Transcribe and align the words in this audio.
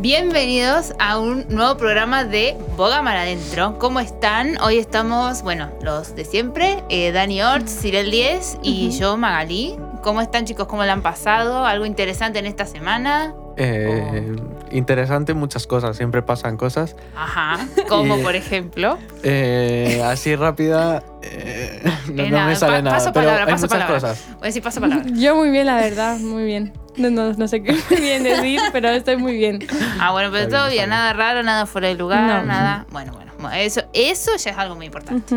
Bienvenidos 0.00 0.94
a 0.98 1.18
un 1.18 1.44
nuevo 1.50 1.76
programa 1.76 2.24
de 2.24 2.56
Boga 2.74 3.02
Mar 3.02 3.18
Adentro. 3.18 3.78
¿Cómo 3.78 4.00
están? 4.00 4.56
Hoy 4.62 4.78
estamos, 4.78 5.42
bueno, 5.42 5.68
los 5.82 6.16
de 6.16 6.24
siempre, 6.24 6.82
eh, 6.88 7.12
Dani 7.12 7.42
Orts, 7.42 7.80
Cyril 7.82 8.10
Diez 8.10 8.56
y 8.62 8.90
yo, 8.98 9.18
Magalí. 9.18 9.76
¿Cómo 10.02 10.22
están 10.22 10.46
chicos? 10.46 10.66
¿Cómo 10.68 10.84
le 10.84 10.90
han 10.90 11.02
pasado? 11.02 11.66
¿Algo 11.66 11.84
interesante 11.84 12.38
en 12.38 12.46
esta 12.46 12.64
semana? 12.64 13.34
Eh, 13.58 14.34
interesante 14.70 15.34
muchas 15.34 15.66
cosas, 15.66 15.98
siempre 15.98 16.22
pasan 16.22 16.56
cosas. 16.56 16.96
Ajá, 17.14 17.58
como 17.86 18.16
por 18.22 18.34
ejemplo. 18.36 18.96
Eh, 19.22 20.00
así 20.02 20.34
rápida, 20.34 21.02
eh, 21.20 21.82
no, 22.30 22.46
me 22.46 22.56
sale 22.56 22.76
pa- 22.76 22.82
nada, 22.82 22.96
paso 22.96 23.12
pero 23.12 23.26
palabra, 23.26 23.44
hay 23.44 23.52
paso 23.52 23.66
muchas 23.66 23.68
palabra. 23.78 23.94
cosas. 23.94 24.24
Voy 24.30 24.42
a 24.44 24.46
decir 24.46 24.62
paso 24.62 24.80
palabra. 24.80 25.04
Yo 25.12 25.36
muy 25.36 25.50
bien, 25.50 25.66
la 25.66 25.76
verdad, 25.76 26.16
muy 26.18 26.44
bien. 26.44 26.72
No, 27.00 27.10
no, 27.10 27.32
no 27.32 27.48
sé 27.48 27.62
qué 27.62 27.72
muy 27.72 28.00
bien 28.00 28.22
decir, 28.22 28.60
pero 28.72 28.88
estoy 28.90 29.16
muy 29.16 29.34
bien. 29.36 29.66
Ah, 29.98 30.12
bueno, 30.12 30.30
pero 30.32 30.48
todo 30.48 30.68
bien, 30.70 30.90
nada 30.90 31.12
raro, 31.12 31.42
nada 31.42 31.66
fuera 31.66 31.88
de 31.88 31.94
lugar, 31.94 32.20
No. 32.22 32.42
nada. 32.44 32.86
Bueno, 32.90 33.12
bueno, 33.12 33.50
eso, 33.52 33.82
eso 33.92 34.32
ya 34.36 34.50
es 34.50 34.58
algo 34.58 34.74
muy 34.76 34.86
importante. 34.86 35.34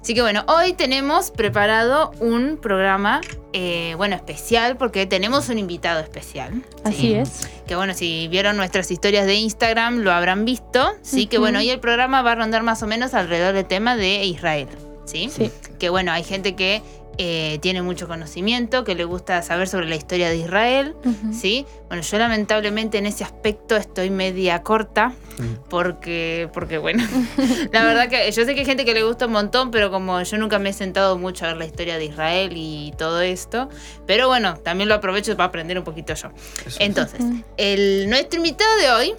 Así 0.00 0.12
que 0.12 0.20
bueno, 0.20 0.44
hoy 0.48 0.74
tenemos 0.74 1.30
preparado 1.30 2.10
un 2.20 2.58
programa, 2.60 3.22
eh, 3.54 3.94
bueno, 3.96 4.14
especial, 4.14 4.76
porque 4.76 5.06
tenemos 5.06 5.48
un 5.48 5.58
invitado 5.58 6.00
especial. 6.00 6.62
Así 6.84 6.96
¿sí? 6.96 7.14
es. 7.14 7.48
Que 7.66 7.74
bueno, 7.74 7.94
si 7.94 8.28
vieron 8.28 8.58
nuestras 8.58 8.90
historias 8.90 9.24
de 9.24 9.36
Instagram 9.36 10.00
lo 10.00 10.12
habrán 10.12 10.44
visto. 10.44 10.92
Sí, 11.00 11.26
que 11.26 11.38
bueno, 11.38 11.58
hoy 11.60 11.70
el 11.70 11.80
programa 11.80 12.20
va 12.20 12.32
a 12.32 12.34
rondar 12.34 12.62
más 12.62 12.82
o 12.82 12.86
menos 12.86 13.14
alrededor 13.14 13.54
del 13.54 13.64
tema 13.64 13.96
de 13.96 14.24
Israel. 14.24 14.68
¿Sí? 15.06 15.30
Sí. 15.34 15.50
Que 15.78 15.88
bueno, 15.88 16.12
hay 16.12 16.22
gente 16.22 16.54
que 16.54 16.82
eh, 17.18 17.58
tiene 17.60 17.82
mucho 17.82 18.08
conocimiento, 18.08 18.84
que 18.84 18.94
le 18.94 19.04
gusta 19.04 19.42
saber 19.42 19.68
sobre 19.68 19.88
la 19.88 19.96
historia 19.96 20.28
de 20.28 20.36
Israel. 20.36 20.94
¿Sí? 21.32 21.66
Bueno, 21.88 22.02
yo 22.02 22.18
lamentablemente 22.18 22.98
en 22.98 23.06
ese 23.06 23.24
aspecto 23.24 23.76
estoy 23.76 24.10
media 24.10 24.62
corta 24.62 25.12
Mm. 25.38 25.68
porque, 25.68 26.48
porque 26.52 26.78
bueno, 26.78 27.02
la 27.72 27.84
verdad 27.84 28.08
que 28.08 28.30
yo 28.30 28.44
sé 28.44 28.54
que 28.54 28.60
hay 28.60 28.66
gente 28.66 28.84
que 28.84 28.94
le 28.94 29.02
gusta 29.02 29.26
un 29.26 29.32
montón, 29.32 29.70
pero 29.70 29.90
como 29.90 30.22
yo 30.22 30.38
nunca 30.38 30.58
me 30.58 30.70
he 30.70 30.72
sentado 30.72 31.18
mucho 31.18 31.44
a 31.44 31.48
ver 31.48 31.56
la 31.56 31.66
historia 31.66 31.98
de 31.98 32.04
Israel 32.04 32.52
y 32.54 32.92
todo 32.96 33.20
esto, 33.20 33.68
pero 34.06 34.28
bueno, 34.28 34.56
también 34.58 34.88
lo 34.88 34.94
aprovecho 34.94 35.36
para 35.36 35.48
aprender 35.48 35.78
un 35.78 35.84
poquito 35.84 36.14
yo. 36.14 36.30
Eso. 36.66 36.76
Entonces, 36.80 37.20
el, 37.56 38.08
nuestro 38.08 38.38
invitado 38.38 38.76
de 38.78 38.90
hoy 38.90 39.14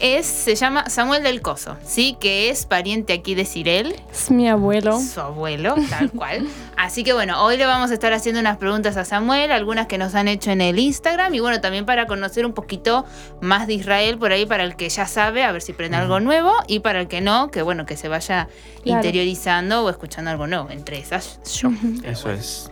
es, 0.00 0.26
se 0.26 0.54
llama 0.56 0.88
Samuel 0.90 1.22
del 1.22 1.40
Coso, 1.40 1.76
¿sí? 1.84 2.16
Que 2.20 2.50
es 2.50 2.66
pariente 2.66 3.12
aquí 3.12 3.34
de 3.34 3.44
Cirel, 3.44 3.94
Es 4.12 4.30
mi 4.30 4.48
abuelo. 4.48 4.98
su 5.00 5.20
abuelo, 5.20 5.74
tal 5.88 6.10
cual. 6.10 6.46
Así 6.76 7.04
que 7.04 7.12
bueno, 7.12 7.42
hoy 7.44 7.56
le 7.56 7.64
vamos 7.66 7.90
a 7.90 7.94
estar 7.94 8.12
haciendo 8.12 8.40
unas 8.40 8.56
preguntas 8.56 8.96
a 8.96 9.04
Samuel, 9.04 9.52
algunas 9.52 9.86
que 9.86 9.96
nos 9.96 10.14
han 10.14 10.26
hecho 10.28 10.50
en 10.50 10.60
el 10.60 10.78
Instagram 10.78 11.32
y 11.34 11.40
bueno, 11.40 11.60
también 11.60 11.86
para 11.86 12.06
conocer 12.06 12.44
un 12.44 12.52
poquito 12.52 13.04
más 13.40 13.66
de 13.68 13.74
Israel 13.74 14.18
por 14.18 14.32
ahí 14.32 14.44
para 14.46 14.64
el 14.64 14.74
que 14.76 14.88
ya 14.88 15.06
sabe, 15.06 15.44
a 15.44 15.52
ver 15.52 15.62
si 15.62 15.72
aprende 15.72 15.96
algo 15.96 16.18
nuevo 16.20 16.52
y 16.66 16.80
para 16.80 17.00
el 17.00 17.08
que 17.08 17.20
no, 17.20 17.50
que 17.50 17.62
bueno, 17.62 17.86
que 17.86 17.96
se 17.96 18.08
vaya 18.08 18.48
Claro. 18.82 18.98
interiorizando 18.98 19.82
o 19.84 19.88
escuchando 19.90 20.30
algo 20.30 20.46
nuevo, 20.46 20.68
entre 20.70 20.98
esas 20.98 21.40
yo. 21.58 21.70
Eso 22.04 22.30
es. 22.30 22.70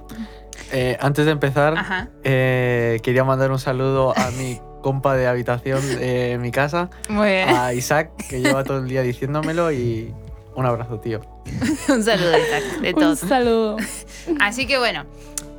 Eh, 0.73 0.97
antes 1.01 1.25
de 1.25 1.33
empezar, 1.33 2.09
eh, 2.25 2.98
quería 3.03 3.25
mandar 3.25 3.51
un 3.51 3.59
saludo 3.59 4.12
a 4.17 4.31
mi 4.33 4.59
compa 4.83 5.17
de 5.17 5.27
habitación 5.27 5.81
de 5.99 6.37
mi 6.41 6.51
casa, 6.51 6.91
Muy 7.09 7.29
bien. 7.29 7.49
a 7.49 7.73
Isaac, 7.73 8.11
que 8.29 8.41
lleva 8.41 8.63
todo 8.65 8.79
el 8.79 8.89
día 8.89 9.03
diciéndomelo 9.03 9.73
y 9.73 10.13
un 10.55 10.67
abrazo, 10.67 10.99
tío. 11.01 11.21
un 11.89 12.03
saludo 12.05 12.39
Isaac, 12.39 12.81
de 12.83 12.93
Un 12.95 13.01
todos. 13.01 13.19
saludo. 13.21 13.77
Así 14.41 14.67
que 14.67 14.79
bueno, 14.79 15.07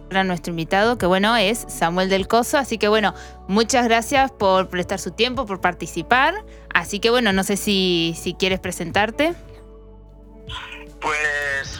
para 0.09 0.23
nuestro 0.23 0.51
invitado, 0.51 0.97
que 0.99 1.05
bueno, 1.07 1.35
es 1.35 1.65
Samuel 1.67 2.09
del 2.09 2.27
Coso. 2.27 2.57
Así 2.59 2.77
que 2.77 2.87
bueno, 2.87 3.13
muchas 3.47 3.85
gracias 3.85 4.31
por 4.31 4.69
prestar 4.69 4.99
su 4.99 5.09
tiempo, 5.11 5.45
por 5.47 5.59
participar. 5.61 6.35
Así 6.73 6.99
que 6.99 7.09
bueno, 7.09 7.33
no 7.33 7.43
sé 7.43 7.57
si, 7.57 8.15
si 8.19 8.35
quieres 8.35 8.59
presentarte. 8.59 9.33
Pues 11.01 11.17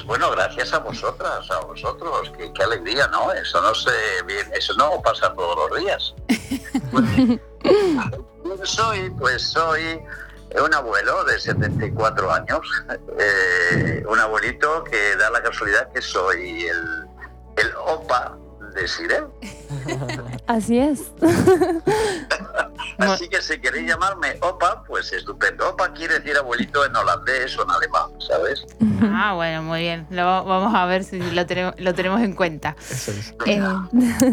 bueno, 0.06 0.32
gracias 0.32 0.74
a 0.74 0.80
vosotras, 0.80 1.50
a 1.52 1.60
vosotros, 1.60 2.32
qué, 2.38 2.52
qué 2.54 2.64
alegría, 2.64 3.08
¿no? 3.08 3.32
Eso 3.32 3.62
no 3.62 3.74
se 3.74 3.92
bien, 4.26 4.50
eso 4.54 4.74
no 4.76 5.02
pasa 5.02 5.34
todos 5.34 5.70
los 5.70 5.80
días. 5.80 6.14
Pues, 6.92 7.06
¿quién 7.62 8.66
soy? 8.66 9.10
Pues 9.12 9.42
soy 9.42 10.02
un 10.64 10.74
abuelo 10.74 11.24
de 11.24 11.40
74 11.40 12.32
años, 12.32 12.68
eh, 13.18 14.04
un 14.08 14.20
abuelito 14.20 14.84
que 14.84 15.16
da 15.16 15.30
la 15.30 15.42
casualidad 15.42 15.92
que 15.92 16.02
soy 16.02 16.66
el, 16.66 17.08
el 17.58 17.76
opa 17.78 18.38
de 18.74 18.88
Sirel. 18.88 19.26
Así 20.48 20.78
es. 20.78 21.12
Así 22.98 23.28
que 23.28 23.42
si 23.42 23.60
queréis 23.60 23.88
llamarme 23.88 24.38
opa, 24.42 24.84
pues 24.84 25.12
estupendo. 25.14 25.70
Opa 25.70 25.92
quiere 25.94 26.20
decir 26.20 26.38
abuelito 26.38 26.86
en 26.86 26.96
holandés 26.96 27.58
o 27.58 27.64
en 27.64 27.72
alemán, 27.72 28.12
¿sabes? 28.20 28.66
Ah, 29.02 29.34
bueno, 29.36 29.64
muy 29.64 29.82
bien. 29.82 30.08
Lo, 30.10 30.24
vamos 30.26 30.74
a 30.76 30.86
ver 30.86 31.04
si 31.04 31.20
lo 31.20 31.46
tenemos, 31.46 31.74
lo 31.78 31.94
tenemos 31.94 32.22
en 32.22 32.34
cuenta. 32.34 32.76
Eso 32.90 33.12
es. 33.12 33.34
Eh, 33.46 33.62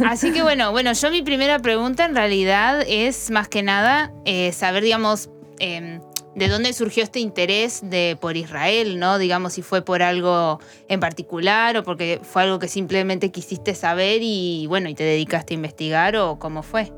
así 0.07 0.33
que 0.33 0.43
bueno, 0.43 0.73
bueno, 0.73 0.93
yo 0.93 1.11
mi 1.11 1.23
primera 1.23 1.59
pregunta 1.59 2.05
en 2.05 2.15
realidad 2.15 2.83
es 2.87 3.31
más 3.31 3.49
que 3.49 3.63
nada 3.63 4.13
eh, 4.25 4.53
saber, 4.53 4.83
digamos, 4.83 5.31
eh, 5.59 6.01
de 6.35 6.49
dónde 6.49 6.73
surgió 6.73 7.03
este 7.03 7.21
interés 7.21 7.81
de 7.83 8.17
por 8.21 8.37
Israel, 8.37 8.99
¿no? 8.99 9.19
Digamos, 9.19 9.55
si 9.55 9.63
fue 9.63 9.83
por 9.83 10.03
algo 10.03 10.61
en 10.89 11.01
particular 11.01 11.77
o 11.77 11.83
porque 11.83 12.21
fue 12.23 12.43
algo 12.43 12.59
que 12.59 12.69
simplemente 12.69 13.31
quisiste 13.33 13.75
saber 13.75 14.21
y 14.23 14.67
bueno, 14.67 14.89
y 14.89 14.95
te 14.95 15.05
dedicaste 15.05 15.55
a 15.55 15.57
investigar 15.57 16.17
o 16.17 16.39
cómo 16.39 16.63
fue. 16.63 16.93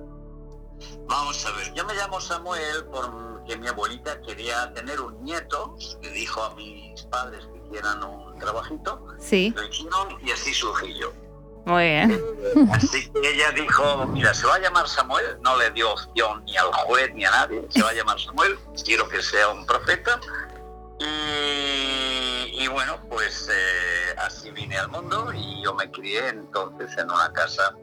Vamos 1.07 1.45
a 1.47 1.53
ver, 1.53 1.73
yo 1.75 1.85
me 1.85 1.95
llamo 1.95 2.21
Samuel 2.21 2.85
porque 2.91 3.57
mi 3.57 3.69
abuelita 3.69 4.21
quería 4.23 4.73
tener 4.73 5.01
un 5.01 5.23
nieto, 5.23 5.77
le 6.03 6.11
dijo 6.11 6.43
a 6.43 6.55
mis 6.55 7.03
padres 7.03 7.47
que 7.53 7.67
hicieran 7.67 8.03
un 8.03 8.39
trabajito, 8.39 9.07
Sí, 9.19 9.53
lo 9.55 9.65
hicieron 9.65 10.19
y 10.25 10.31
así 10.31 10.53
surgí 10.53 10.99
yo. 10.99 11.13
Muy 11.65 11.85
bien. 11.85 12.21
Así 12.73 13.11
que 13.11 13.35
ella 13.35 13.51
dijo, 13.53 14.07
mira, 14.07 14.35
se 14.35 14.47
va 14.47 14.57
a 14.57 14.59
llamar 14.59 14.89
Samuel, 14.89 15.39
no 15.43 15.57
le 15.57 15.71
dio 15.71 15.93
opción 15.93 16.45
ni 16.45 16.57
al 16.57 16.73
juez 16.73 17.15
ni 17.15 17.25
a 17.25 17.31
nadie, 17.31 17.65
se 17.71 17.83
va 17.83 17.91
a 17.91 17.93
llamar 17.93 18.21
Samuel, 18.21 18.59
quiero 18.85 19.09
que 19.09 19.23
sea 19.23 19.49
un 19.49 19.65
profeta. 19.67 20.21
Y, 20.99 22.69
bueno, 22.69 23.01
pues 23.09 23.49
eh, 23.53 24.15
así 24.19 24.51
vine 24.53 24.79
al 24.79 24.89
mundo 24.89 25.33
y 25.35 25.63
yo 25.63 25.75
me 25.75 25.91
crié 25.91 26.29
entonces 26.29 26.97
en 26.97 27.11
una 27.11 27.33
casa 27.33 27.75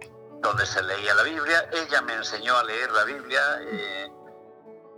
donde 0.41 0.65
se 0.65 0.81
leía 0.83 1.13
la 1.15 1.23
Biblia. 1.23 1.69
Ella 1.73 2.01
me 2.01 2.13
enseñó 2.13 2.55
a 2.57 2.63
leer 2.63 2.89
la 2.91 3.03
Biblia 3.03 3.41
eh, 3.61 4.07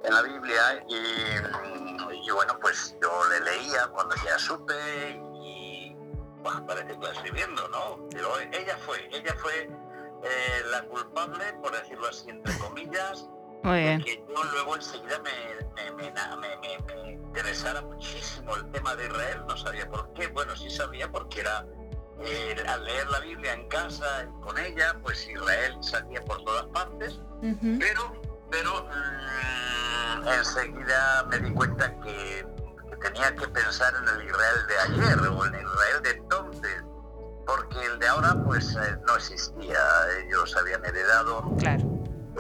en 0.04 0.14
la 0.14 0.22
Biblia 0.22 0.86
y, 0.88 2.28
y 2.28 2.32
bueno, 2.32 2.58
pues 2.62 2.96
yo 3.02 3.12
le 3.30 3.40
leía 3.42 3.88
cuando 3.88 4.16
ya 4.24 4.38
supe 4.38 5.20
bah, 6.44 6.64
parece 6.66 6.98
que 6.98 7.32
viendo, 7.32 7.68
¿no? 7.70 8.08
Pero 8.12 8.40
ella 8.40 8.78
fue, 8.86 9.10
ella 9.12 9.36
fue 9.38 9.64
eh, 9.64 10.64
la 10.72 10.84
culpable, 10.84 11.54
por 11.62 11.72
decirlo 11.72 12.08
así, 12.08 12.30
entre 12.30 12.58
comillas, 12.58 13.28
que 13.64 14.24
yo 14.28 14.44
luego 14.52 14.76
enseguida 14.76 15.20
me, 15.20 15.32
interesara 17.12 17.82
muchísimo 17.82 18.56
el 18.56 18.70
tema 18.72 18.96
de 18.96 19.06
Israel, 19.06 19.44
no 19.48 19.56
sabía 19.56 19.90
por 19.90 20.12
qué, 20.14 20.28
bueno, 20.28 20.56
sí 20.56 20.70
sabía 20.70 21.12
porque 21.12 21.42
era 21.42 21.66
eh, 22.20 22.56
al 22.68 22.84
leer 22.84 23.08
la 23.10 23.20
Biblia 23.20 23.54
en 23.54 23.68
casa 23.68 24.28
con 24.42 24.58
ella, 24.58 24.98
pues 25.02 25.28
Israel 25.28 25.78
salía 25.82 26.24
por 26.26 26.44
todas 26.44 26.66
partes, 26.68 27.20
pero, 27.80 28.22
pero 28.50 28.84
mm, 28.86 30.28
enseguida 30.28 31.24
me 31.30 31.40
di 31.40 31.52
cuenta 31.54 32.00
que 32.02 32.46
tenía 33.02 33.36
que 33.36 33.48
pensar 33.48 33.94
en 33.96 34.08
el 34.20 34.28
Israel 34.28 34.68
de 34.68 34.78
ayer 34.80 35.20
o 35.28 35.46
en 35.46 35.56
el 35.56 35.62
Israel 35.66 36.02
de 36.04 36.10
entonces, 36.12 36.84
porque 37.46 37.86
el 37.86 38.00
de 38.00 38.08
ahora 38.08 38.36
pues 38.46 38.76
eh, 38.76 38.98
no 39.08 39.16
existía, 39.16 39.80
ellos 40.26 40.56
habían 40.58 40.84
heredado 40.86 41.44
Claro. 41.60 41.84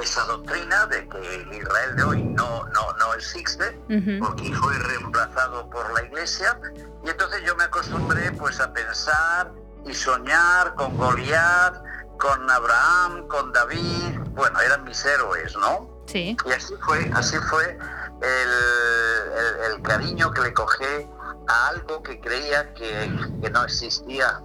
esa 0.01 0.23
doctrina 0.25 0.85
de 0.87 1.07
que 1.09 1.35
el 1.35 1.53
Israel 1.53 1.95
de 1.95 2.03
hoy 2.03 2.23
no, 2.23 2.65
no, 2.67 2.93
no 2.99 3.13
existe 3.15 3.77
Ujú. 3.89 4.25
porque 4.25 4.53
fue 4.53 4.77
reemplazado 4.77 5.69
por 5.69 5.91
la 5.93 6.03
iglesia 6.03 6.59
y 7.03 7.09
entonces 7.09 7.41
yo 7.45 7.55
me 7.55 7.63
acostumbré 7.65 8.31
pues 8.33 8.59
a 8.59 8.71
pensar 8.71 9.51
y 9.85 9.93
soñar 9.95 10.75
con 10.75 10.95
Goliat, 10.95 11.75
con 12.19 12.49
Abraham, 12.49 13.27
con 13.27 13.51
David, 13.51 14.19
bueno, 14.33 14.59
eran 14.61 14.83
mis 14.83 15.03
héroes, 15.03 15.55
¿no? 15.57 15.89
Sí. 16.05 16.37
Y 16.45 16.51
así 16.51 16.75
fue, 16.85 17.09
así 17.15 17.37
fue 17.49 17.79
el, 18.21 19.81
cariño 19.83 20.31
que 20.31 20.41
le 20.41 20.53
cogí 20.53 21.09
a 21.47 21.67
algo 21.69 22.03
que 22.03 22.19
creía 22.19 22.73
que, 22.73 23.11
que 23.41 23.49
no 23.49 23.63
existía. 23.63 24.41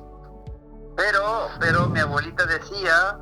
Pero, 0.97 1.51
pero 1.61 1.87
mi 1.89 2.01
abuelita 2.01 2.47
decía 2.47 3.19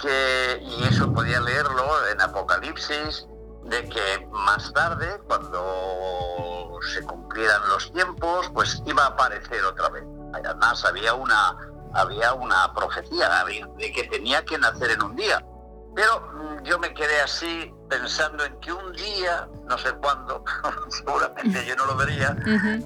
que, 0.00 0.60
y 0.60 0.84
eso 0.88 1.12
podía 1.12 1.40
leerlo 1.40 2.08
en 2.08 2.20
Apocalipsis, 2.20 3.28
de 3.64 3.88
que 3.88 4.26
más 4.32 4.72
tarde, 4.72 5.20
cuando 5.28 6.78
se 6.92 7.02
cumplieran 7.02 7.60
los 7.68 7.92
tiempos, 7.92 8.50
pues 8.52 8.82
iba 8.86 9.04
a 9.04 9.08
aparecer 9.08 9.64
otra 9.64 9.88
vez. 9.90 10.04
Además 10.34 10.84
había 10.84 11.14
una, 11.14 11.56
había 11.94 12.34
una 12.34 12.72
profecía 12.74 13.28
de 13.76 13.92
que 13.92 14.04
tenía 14.04 14.44
que 14.44 14.58
nacer 14.58 14.90
en 14.90 15.02
un 15.02 15.16
día. 15.16 15.44
Pero 15.94 16.62
yo 16.64 16.78
me 16.78 16.94
quedé 16.94 17.20
así 17.22 17.70
pensando 17.88 18.44
en 18.44 18.54
que 18.60 18.72
un 18.72 18.92
día, 18.92 19.46
no 19.68 19.76
sé 19.76 19.90
cuándo, 20.02 20.42
seguramente 20.88 21.64
yo 21.66 21.76
no 21.76 21.84
lo 21.86 21.96
vería, 21.96 22.34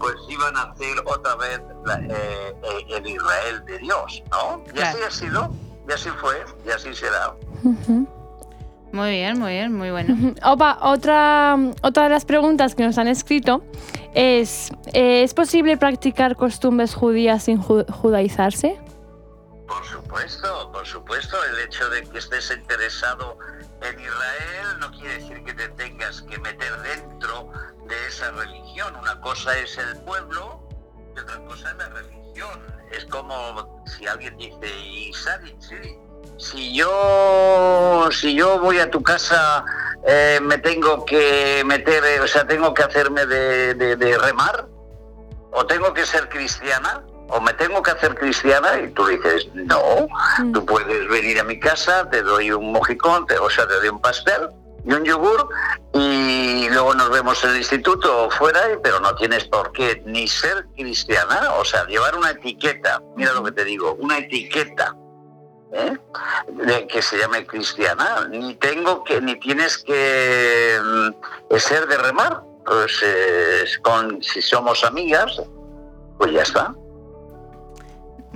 pues 0.01 0.15
iban 0.29 0.57
a 0.57 0.63
hacer 0.63 0.97
otra 1.05 1.37
vez 1.37 1.61
la- 1.85 2.01
eh, 2.01 2.55
eh, 2.63 2.87
el 2.97 3.07
Israel 3.07 3.65
de 3.67 3.79
Dios, 3.79 4.23
¿no? 4.33 4.63
Y 4.75 4.81
así 4.81 4.99
ha 5.07 5.11
sido, 5.11 5.51
y 5.89 5.93
así 5.93 6.09
fue, 6.21 6.45
y 6.67 6.71
así 6.71 6.93
será. 6.95 7.33
Ujú. 7.63 8.07
Muy 8.93 9.11
bien, 9.11 9.39
muy 9.39 9.53
bien, 9.53 9.73
muy 9.73 9.91
bueno. 9.91 10.35
Opa, 10.45 10.79
otra, 10.81 11.57
otra 11.83 12.05
de 12.05 12.09
las 12.09 12.25
preguntas 12.25 12.75
que 12.75 12.85
nos 12.85 12.97
han 12.99 13.09
escrito 13.09 13.63
es, 14.15 14.71
eh, 14.95 15.23
¿es 15.23 15.35
posible 15.35 15.77
practicar 15.77 16.35
costumbres 16.35 16.95
judías 16.95 17.43
sin 17.45 17.63
ju- 17.63 17.85
judaizarse? 17.93 18.81
Por 19.67 19.85
supuesto, 19.85 20.71
por 20.73 20.87
supuesto, 20.87 21.37
el 21.45 21.59
hecho 21.61 21.89
de 21.91 22.03
que 22.05 22.19
estés 22.19 22.51
interesado 22.51 23.37
en 23.83 23.99
Israel 24.01 24.79
no 24.79 24.91
quiere 24.93 25.15
decir 25.19 25.45
que 25.45 25.55
te 25.55 25.69
tengas 25.71 26.23
que 26.23 26.39
meter 26.39 26.77
dentro 26.83 27.51
de 27.89 28.07
esa 28.07 28.31
religión. 28.31 28.95
Una 28.97 29.21
cosa 29.21 29.57
es 29.59 29.77
el 29.79 29.97
pueblo 30.03 30.69
y 31.17 31.21
otra 31.21 31.45
cosa 31.47 31.71
es 31.71 31.77
la 31.79 31.89
religión. 31.89 32.67
Es 32.93 33.05
como 33.07 33.85
si 33.87 34.07
alguien 34.07 34.37
dice, 34.37 34.69
y 34.79 35.13
sí, 35.15 35.99
si 36.39 36.75
yo, 36.77 38.09
si 38.13 38.35
yo 38.37 38.61
voy 38.61 38.79
a 38.79 38.91
tu 38.91 39.03
casa, 39.03 39.65
eh, 40.07 40.39
me 40.43 40.59
tengo 40.59 41.05
que 41.05 41.63
meter, 41.67 42.05
eh, 42.05 42.21
o 42.21 42.29
sea, 42.29 42.47
tengo 42.47 42.73
que 42.73 42.83
hacerme 42.85 43.27
de- 43.27 43.75
de 43.75 44.19
remar, 44.19 44.69
o 45.53 45.67
tengo 45.67 45.93
que 45.95 46.07
ser 46.07 46.29
cristiana, 46.29 47.05
o 47.29 47.41
me 47.41 47.53
tengo 47.55 47.83
que 47.83 47.91
hacer 47.91 48.15
cristiana, 48.15 48.79
y 48.81 48.89
tú 48.93 49.07
dices, 49.07 49.49
no, 49.55 49.81
Mm. 50.39 50.53
tú 50.53 50.65
puedes 50.65 51.09
venir 51.09 51.41
a 51.41 51.45
mi 51.45 51.59
casa, 51.59 52.09
te 52.11 52.23
doy 52.23 52.51
un 52.53 52.73
mojicón, 52.73 53.27
te- 53.27 53.39
o 53.39 53.51
sea, 53.51 53.67
te 53.67 53.75
doy 53.75 53.89
un 53.89 54.01
pastel 54.01 54.49
y 54.85 54.93
un 54.93 55.05
yogur, 55.05 55.49
y 55.95 56.69
luego 56.71 56.95
nos 56.95 57.11
vemos 57.11 57.43
en 57.45 57.51
el 57.51 57.57
instituto 57.57 58.27
o 58.27 58.31
fuera, 58.31 58.61
pero 58.83 59.01
no 59.01 59.15
tienes 59.17 59.45
por 59.47 59.73
qué 59.73 60.03
ni 60.07 60.29
ser 60.29 60.67
cristiana, 60.77 61.55
o 61.59 61.65
sea, 61.65 61.85
llevar 61.87 62.17
una 62.17 62.31
etiqueta, 62.31 63.03
mira 63.17 63.33
lo 63.33 63.43
que 63.43 63.53
te 63.53 63.65
digo, 63.65 63.95
una 64.01 64.19
etiqueta. 64.19 64.95
¿eh? 65.73 65.99
de 66.53 66.87
que 66.87 67.03
se 67.03 67.19
llame 67.19 67.45
cristiana, 67.45 68.29
ni 68.31 68.55
tengo 68.55 69.03
que, 69.05 69.21
ni 69.21 69.35
tienes 69.41 69.77
que 69.79 70.79
mm, 71.51 71.57
ser 71.57 71.87
de 71.89 71.97
remar, 71.99 72.41
pues 72.65 73.01
eh, 73.03 73.65
con, 73.83 74.23
si 74.23 74.41
somos 74.41 74.85
amigas, 74.85 75.43
pues 76.19 76.33
ya 76.33 76.43
está. 76.43 76.73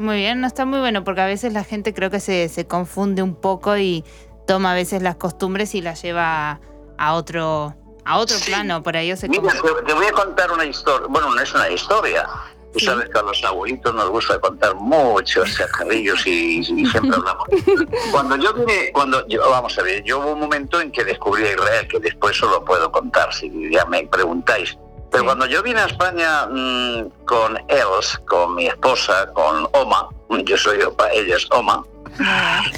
Muy 0.01 0.17
bien, 0.17 0.41
no 0.41 0.47
está 0.47 0.65
muy 0.65 0.79
bueno 0.79 1.05
porque 1.05 1.21
a 1.21 1.27
veces 1.27 1.53
la 1.53 1.63
gente 1.63 1.93
creo 1.93 2.09
que 2.11 2.21
se, 2.21 2.49
se 2.49 2.67
confunde 2.67 3.23
un 3.23 3.35
poco 3.35 3.77
y 3.77 4.03
toma 4.47 4.73
a 4.73 4.75
veces 4.75 5.03
las 5.03 5.17
costumbres 5.17 5.75
y 5.75 5.83
las 5.83 6.01
lleva 6.01 6.53
a, 6.53 6.61
a 6.97 7.13
otro 7.15 7.75
a 8.07 8.17
otro 8.19 8.39
Sí. 8.39 8.47
plano, 8.51 8.83
por 8.83 8.97
ahí 8.97 9.15
se 9.15 9.29
Mira, 9.29 9.53
te, 9.53 9.85
te 9.87 9.93
voy 9.93 10.07
a 10.07 10.13
contar 10.13 10.51
una 10.51 10.65
historia. 10.65 11.07
Bueno, 11.11 11.35
no 11.35 11.41
es 11.43 11.53
una 11.53 11.69
historia. 11.69 12.27
Tú 12.73 12.79
Sí. 12.79 12.87
sabes 12.87 13.11
que 13.11 13.19
a 13.19 13.23
los 13.23 13.45
abuelitos 13.45 13.95
nos 13.95 14.09
gusta 14.09 14.39
contar 14.39 14.75
muchos 14.77 15.55
chacarrillos 15.55 16.27
y, 16.27 16.61
y 16.61 16.65
siempre 16.87 17.15
hablamos. 17.17 17.45
Cuando 18.11 18.37
yo 18.37 18.55
vine, 18.55 18.91
cuando 18.93 19.27
yo, 19.29 19.43
vamos 19.51 19.77
a 19.79 19.83
ver, 19.83 20.03
yo 20.05 20.19
hubo 20.21 20.33
un 20.33 20.41
momento 20.41 20.81
en 20.81 20.91
que 20.93 21.05
descubrí 21.05 21.45
a 21.45 21.53
Israel, 21.53 21.89
que 21.89 21.99
después 21.99 22.37
solo 22.39 22.65
puedo 22.65 22.91
contar 22.91 23.35
si 23.35 23.51
ya 23.71 23.85
me 23.85 24.07
preguntáis. 24.07 24.79
Pero 25.11 25.25
cuando 25.25 25.47
yo 25.47 25.63
vine 25.63 25.81
a 25.81 25.87
España 25.87 26.47
mm, 26.47 27.25
con 27.25 27.59
Els, 27.69 28.21
con 28.27 28.55
mi 28.55 28.67
esposa, 28.67 29.31
con 29.33 29.69
Oma, 29.73 30.09
yo 30.45 30.57
soy 30.57 30.81
Opa, 30.83 31.11
ella 31.11 31.37
es 31.37 31.49
Oma, 31.51 31.85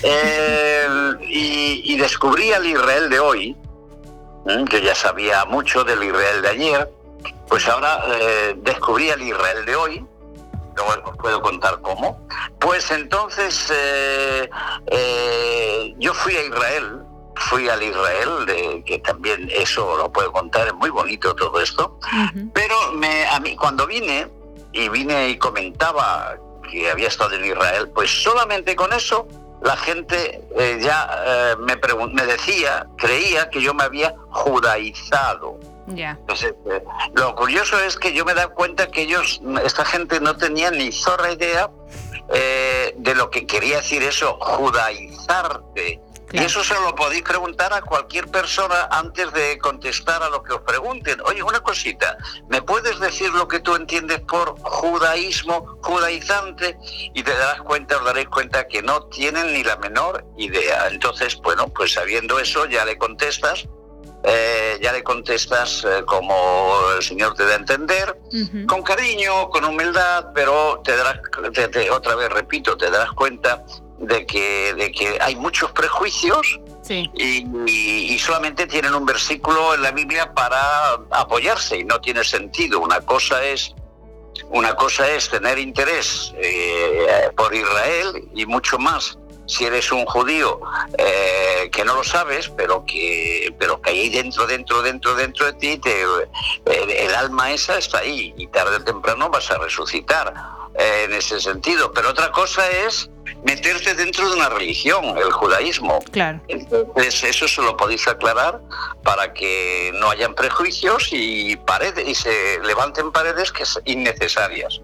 eh, 0.02 0.86
y, 1.28 1.82
y 1.92 1.96
descubrí 1.96 2.52
al 2.52 2.66
Israel 2.66 3.10
de 3.10 3.20
hoy, 3.20 3.56
¿m? 4.46 4.64
que 4.64 4.80
ya 4.80 4.94
sabía 4.94 5.44
mucho 5.44 5.84
del 5.84 6.02
Israel 6.02 6.42
de 6.42 6.48
ayer, 6.48 6.90
pues 7.48 7.68
ahora 7.68 8.02
eh, 8.08 8.54
descubrí 8.58 9.10
al 9.10 9.20
Israel 9.20 9.64
de 9.66 9.76
hoy, 9.76 10.06
luego 10.74 11.10
os 11.10 11.16
puedo 11.18 11.42
contar 11.42 11.80
cómo. 11.82 12.26
Pues 12.58 12.90
entonces 12.90 13.70
eh, 13.74 14.48
eh, 14.86 15.94
yo 15.98 16.14
fui 16.14 16.34
a 16.36 16.44
Israel, 16.44 17.02
fui 17.36 17.68
al 17.68 17.82
Israel, 17.82 18.46
de, 18.46 18.82
que 18.84 18.98
también 18.98 19.50
eso 19.54 19.96
lo 19.96 20.12
puedo 20.12 20.32
contar, 20.32 20.68
es 20.68 20.74
muy 20.74 20.90
bonito 20.90 21.34
todo 21.34 21.60
esto, 21.60 21.98
pero 22.52 22.92
me, 22.94 23.26
a 23.26 23.40
mí 23.40 23.56
cuando 23.56 23.86
vine 23.86 24.28
y 24.72 24.88
vine 24.88 25.30
y 25.30 25.38
comentaba 25.38 26.36
que 26.70 26.90
había 26.90 27.08
estado 27.08 27.34
en 27.34 27.44
Israel, 27.44 27.90
pues 27.94 28.10
solamente 28.22 28.74
con 28.76 28.92
eso 28.92 29.26
la 29.62 29.76
gente 29.76 30.42
eh, 30.58 30.80
ya 30.82 31.08
eh, 31.24 31.56
me, 31.58 31.76
me 32.12 32.26
decía, 32.26 32.86
creía 32.96 33.48
que 33.50 33.62
yo 33.62 33.74
me 33.74 33.84
había 33.84 34.14
judaizado. 34.30 35.58
Ya, 35.88 36.16
Entonces, 36.20 36.54
eh, 36.70 36.82
lo 37.14 37.34
curioso 37.34 37.78
es 37.80 37.96
que 37.96 38.12
yo 38.12 38.24
me 38.24 38.34
da 38.34 38.48
cuenta 38.48 38.88
que 38.88 39.02
ellos, 39.02 39.40
esta 39.64 39.84
gente 39.84 40.20
no 40.20 40.36
tenía 40.36 40.70
ni 40.70 40.92
zorra 40.92 41.32
idea 41.32 41.70
eh, 42.34 42.94
de 42.96 43.14
lo 43.14 43.30
que 43.30 43.46
quería 43.46 43.76
decir 43.76 44.02
eso, 44.02 44.38
judaizarte. 44.40 46.00
Y 46.32 46.38
eso 46.38 46.64
se 46.64 46.74
lo 46.74 46.94
podéis 46.94 47.22
preguntar 47.22 47.72
a 47.74 47.82
cualquier 47.82 48.26
persona 48.28 48.88
antes 48.90 49.32
de 49.32 49.58
contestar 49.58 50.22
a 50.22 50.30
lo 50.30 50.42
que 50.42 50.54
os 50.54 50.62
pregunten. 50.62 51.20
Oye, 51.26 51.42
una 51.42 51.60
cosita, 51.60 52.16
¿me 52.48 52.62
puedes 52.62 52.98
decir 53.00 53.30
lo 53.34 53.46
que 53.48 53.60
tú 53.60 53.74
entiendes 53.76 54.20
por 54.20 54.58
judaísmo, 54.60 55.78
judaizante? 55.82 56.78
Y 57.14 57.22
te 57.22 57.32
darás 57.34 57.60
cuenta, 57.62 57.96
os 57.98 58.04
daréis 58.04 58.28
cuenta 58.28 58.66
que 58.66 58.82
no 58.82 59.04
tienen 59.06 59.52
ni 59.52 59.62
la 59.62 59.76
menor 59.76 60.24
idea. 60.38 60.88
Entonces, 60.88 61.36
bueno, 61.42 61.68
pues 61.68 61.92
sabiendo 61.92 62.38
eso, 62.38 62.66
ya 62.66 62.84
le 62.84 62.96
contestas, 62.98 63.68
eh, 64.24 64.78
ya 64.80 64.92
le 64.92 65.02
contestas 65.02 65.84
eh, 65.84 66.04
como 66.06 66.74
el 66.96 67.02
Señor 67.02 67.34
te 67.34 67.44
da 67.44 67.52
a 67.54 67.56
entender, 67.56 68.16
con 68.66 68.82
cariño, 68.82 69.50
con 69.50 69.64
humildad, 69.64 70.26
pero 70.34 70.80
te 70.84 70.96
darás, 70.96 71.20
te- 71.52 71.68
te- 71.68 71.90
otra 71.90 72.14
vez 72.14 72.30
repito, 72.30 72.76
te 72.76 72.88
darás 72.90 73.12
cuenta 73.12 73.64
de 74.02 74.26
que, 74.26 74.74
de 74.74 74.90
que 74.92 75.18
hay 75.20 75.36
muchos 75.36 75.70
prejuicios 75.72 76.60
Sí, 76.82 77.08
y, 77.14 77.46
y- 77.66 78.12
y 78.14 78.18
solamente 78.18 78.66
tienen 78.66 78.92
un 78.94 79.06
versículo 79.06 79.74
en 79.74 79.82
la 79.82 79.92
Biblia 79.92 80.34
para 80.34 80.94
apoyarse 81.12 81.78
y 81.78 81.84
no 81.84 82.00
tiene 82.00 82.24
sentido. 82.24 82.80
Una 82.80 83.00
cosa 83.00 83.42
es 83.44 83.74
una 84.50 84.74
cosa 84.74 85.08
es 85.10 85.28
tener 85.28 85.58
interés 85.58 86.32
eh, 86.36 87.06
por 87.36 87.54
Israel 87.54 88.28
y 88.34 88.44
mucho 88.46 88.78
más 88.78 89.16
si 89.46 89.64
eres 89.64 89.90
un 89.92 90.04
judío 90.06 90.60
eh, 90.98 91.68
que 91.72 91.84
no 91.84 91.94
lo 91.94 92.04
sabes, 92.04 92.48
pero 92.56 92.84
que 92.86 93.54
pero 93.58 93.80
que 93.80 93.90
ahí 93.90 94.08
dentro, 94.08 94.46
dentro, 94.46 94.82
dentro, 94.82 95.14
dentro 95.14 95.46
de 95.46 95.52
ti 95.54 95.78
te- 95.78 96.02
el, 96.02 96.90
el 96.90 97.14
alma 97.14 97.50
esa 97.52 97.78
está 97.78 97.98
ahí 97.98 98.34
y 98.36 98.46
tarde 98.48 98.76
o 98.76 98.84
temprano 98.84 99.28
vas 99.30 99.50
a 99.50 99.58
resucitar 99.58 100.32
eh, 100.78 101.04
en 101.04 101.12
ese 101.14 101.40
sentido. 101.40 101.92
Pero 101.92 102.10
otra 102.10 102.30
cosa 102.32 102.68
es 102.70 103.10
meterte 103.44 103.94
dentro 103.94 104.28
de 104.28 104.36
una 104.36 104.48
religión, 104.48 105.16
el 105.18 105.30
judaísmo. 105.32 105.98
claro. 106.12 106.40
Entonces 106.48 107.22
eso 107.24 107.48
se 107.48 107.60
lo 107.62 107.76
podéis 107.76 108.06
aclarar 108.08 108.60
para 109.02 109.32
que 109.32 109.90
no 109.94 110.10
hayan 110.10 110.34
prejuicios 110.34 111.08
y 111.12 111.56
paredes 111.56 112.06
y 112.08 112.14
se 112.14 112.60
levanten 112.60 113.10
paredes 113.12 113.50
que 113.52 113.64
es 113.64 113.78
innecesarias. 113.84 114.80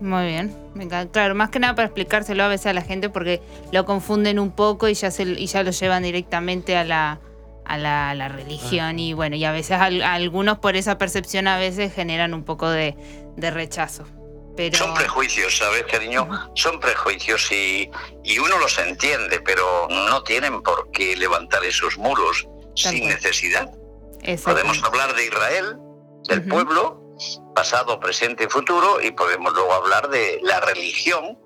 Muy 0.00 0.26
bien. 0.26 0.54
Venga, 0.74 1.06
claro, 1.06 1.34
más 1.34 1.48
que 1.50 1.58
nada 1.58 1.74
para 1.74 1.86
explicárselo 1.86 2.44
a 2.44 2.48
veces 2.48 2.66
a 2.66 2.72
la 2.74 2.82
gente 2.82 3.08
porque 3.08 3.40
lo 3.72 3.84
confunden 3.86 4.38
un 4.38 4.50
poco 4.50 4.88
y 4.88 4.94
ya 4.94 5.10
se 5.10 5.22
y 5.22 5.46
ya 5.46 5.62
lo 5.62 5.70
llevan 5.70 6.02
directamente 6.02 6.76
a 6.76 6.84
la 6.84 7.20
a 7.64 7.78
la, 7.78 8.10
a 8.10 8.14
la 8.14 8.28
religión 8.28 8.98
y 9.00 9.12
bueno, 9.14 9.34
y 9.36 9.44
a 9.44 9.52
veces 9.52 9.72
al- 9.80 10.02
algunos 10.02 10.58
por 10.58 10.76
esa 10.76 10.98
percepción 10.98 11.48
a 11.48 11.58
veces 11.58 11.92
generan 11.94 12.32
un 12.34 12.44
poco 12.44 12.68
de, 12.70 12.94
de 13.36 13.50
rechazo. 13.50 14.04
Pero 14.56 14.76
Son 14.78 14.94
prejuicios, 14.94 15.56
¿sabes, 15.58 15.82
cariño? 15.90 16.28
Son 16.54 16.78
prejuicios 16.80 17.50
y, 17.52 17.90
y 18.22 18.38
uno 18.38 18.58
los 18.58 18.78
entiende, 18.78 19.40
pero 19.44 19.88
no 19.90 20.22
tienen 20.22 20.62
por 20.62 20.90
qué 20.92 21.16
levantar 21.16 21.64
esos 21.64 21.98
muros 21.98 22.46
sin 22.74 23.08
necesidad. 23.08 23.70
Podemos 24.44 24.82
hablar 24.84 25.14
de 25.14 25.26
Israel, 25.26 25.76
del 26.28 26.46
pueblo, 26.48 27.02
pasado, 27.54 27.98
presente 28.00 28.44
y 28.44 28.48
futuro, 28.48 29.00
y 29.00 29.10
podemos 29.12 29.52
luego 29.54 29.72
hablar 29.72 30.08
de 30.08 30.40
la 30.42 30.60
religión 30.60 31.38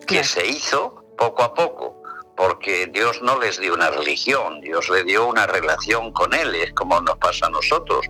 que 0.00 0.20
Claro. 0.20 0.24
se 0.28 0.46
hizo 0.46 1.04
poco 1.16 1.42
a 1.42 1.54
poco, 1.54 2.02
porque 2.36 2.86
Dios 2.86 3.22
no 3.22 3.38
les 3.40 3.58
dio 3.58 3.74
una 3.74 3.90
religión, 3.90 4.60
Dios 4.60 4.88
le 4.90 5.04
dio 5.04 5.26
una 5.26 5.46
relación 5.46 6.12
con 6.12 6.34
Él, 6.34 6.54
es 6.54 6.72
como 6.74 7.00
nos 7.00 7.16
pasa 7.18 7.46
a 7.46 7.50
nosotros. 7.50 8.06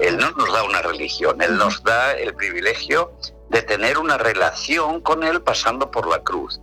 Él 0.00 0.18
no 0.18 0.30
nos 0.32 0.52
da 0.52 0.62
una 0.62 0.82
religión, 0.82 1.42
Él 1.42 1.56
nos 1.56 1.82
da 1.82 2.12
el 2.12 2.32
privilegio 2.34 3.12
de 3.50 3.62
tener 3.62 3.98
una 3.98 4.16
relación 4.16 5.00
con 5.00 5.24
Él 5.24 5.42
pasando 5.42 5.90
por 5.90 6.06
la 6.08 6.22
cruz. 6.22 6.60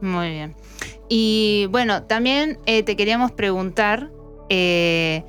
Muy 0.00 0.30
bien. 0.30 0.56
Y 1.08 1.66
bueno, 1.70 2.04
también 2.04 2.60
eh, 2.66 2.84
te 2.84 2.96
queríamos 2.96 3.32
preguntar, 3.32 4.10
eh, 4.48 5.24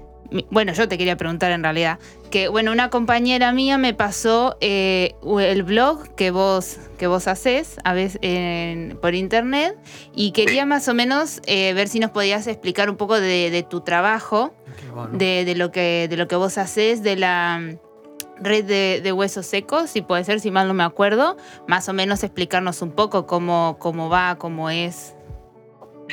bueno, 0.49 0.73
yo 0.73 0.87
te 0.87 0.97
quería 0.97 1.17
preguntar 1.17 1.51
en 1.51 1.61
realidad, 1.63 1.99
que 2.29 2.47
bueno, 2.47 2.71
una 2.71 2.89
compañera 2.89 3.51
mía 3.51 3.77
me 3.77 3.93
pasó 3.93 4.55
eh, 4.61 5.13
el 5.41 5.63
blog 5.63 6.15
que 6.15 6.31
vos, 6.31 6.77
que 6.97 7.07
vos 7.07 7.27
haces 7.27 7.75
a 7.83 7.93
veces 7.93 8.19
en- 8.21 8.97
por 9.01 9.13
internet 9.13 9.75
y 10.15 10.31
quería 10.31 10.65
más 10.65 10.87
o 10.87 10.93
menos 10.93 11.41
eh, 11.47 11.73
ver 11.73 11.87
si 11.89 11.99
nos 11.99 12.11
podías 12.11 12.47
explicar 12.47 12.89
un 12.89 12.95
poco 12.97 13.19
de, 13.19 13.49
de 13.51 13.63
tu 13.63 13.81
trabajo, 13.81 14.53
bueno. 14.93 15.17
de, 15.17 15.43
de 15.45 15.55
lo 15.55 15.71
que, 15.71 16.07
de 16.09 16.15
lo 16.17 16.27
que 16.27 16.35
vos 16.37 16.57
haces, 16.57 17.03
de 17.03 17.17
la 17.17 17.59
mm, 17.59 18.43
red 18.43 18.63
de, 18.65 19.01
de 19.03 19.11
huesos 19.11 19.45
secos, 19.45 19.89
si 19.89 20.01
puede 20.01 20.23
ser, 20.23 20.39
si 20.39 20.49
mal 20.49 20.67
no 20.67 20.73
me 20.73 20.83
acuerdo, 20.83 21.35
más 21.67 21.89
o 21.89 21.93
menos 21.93 22.23
explicarnos 22.23 22.81
un 22.81 22.91
poco 22.91 23.27
cómo, 23.27 23.75
cómo 23.79 24.07
va, 24.09 24.37
cómo 24.37 24.69
es. 24.69 25.13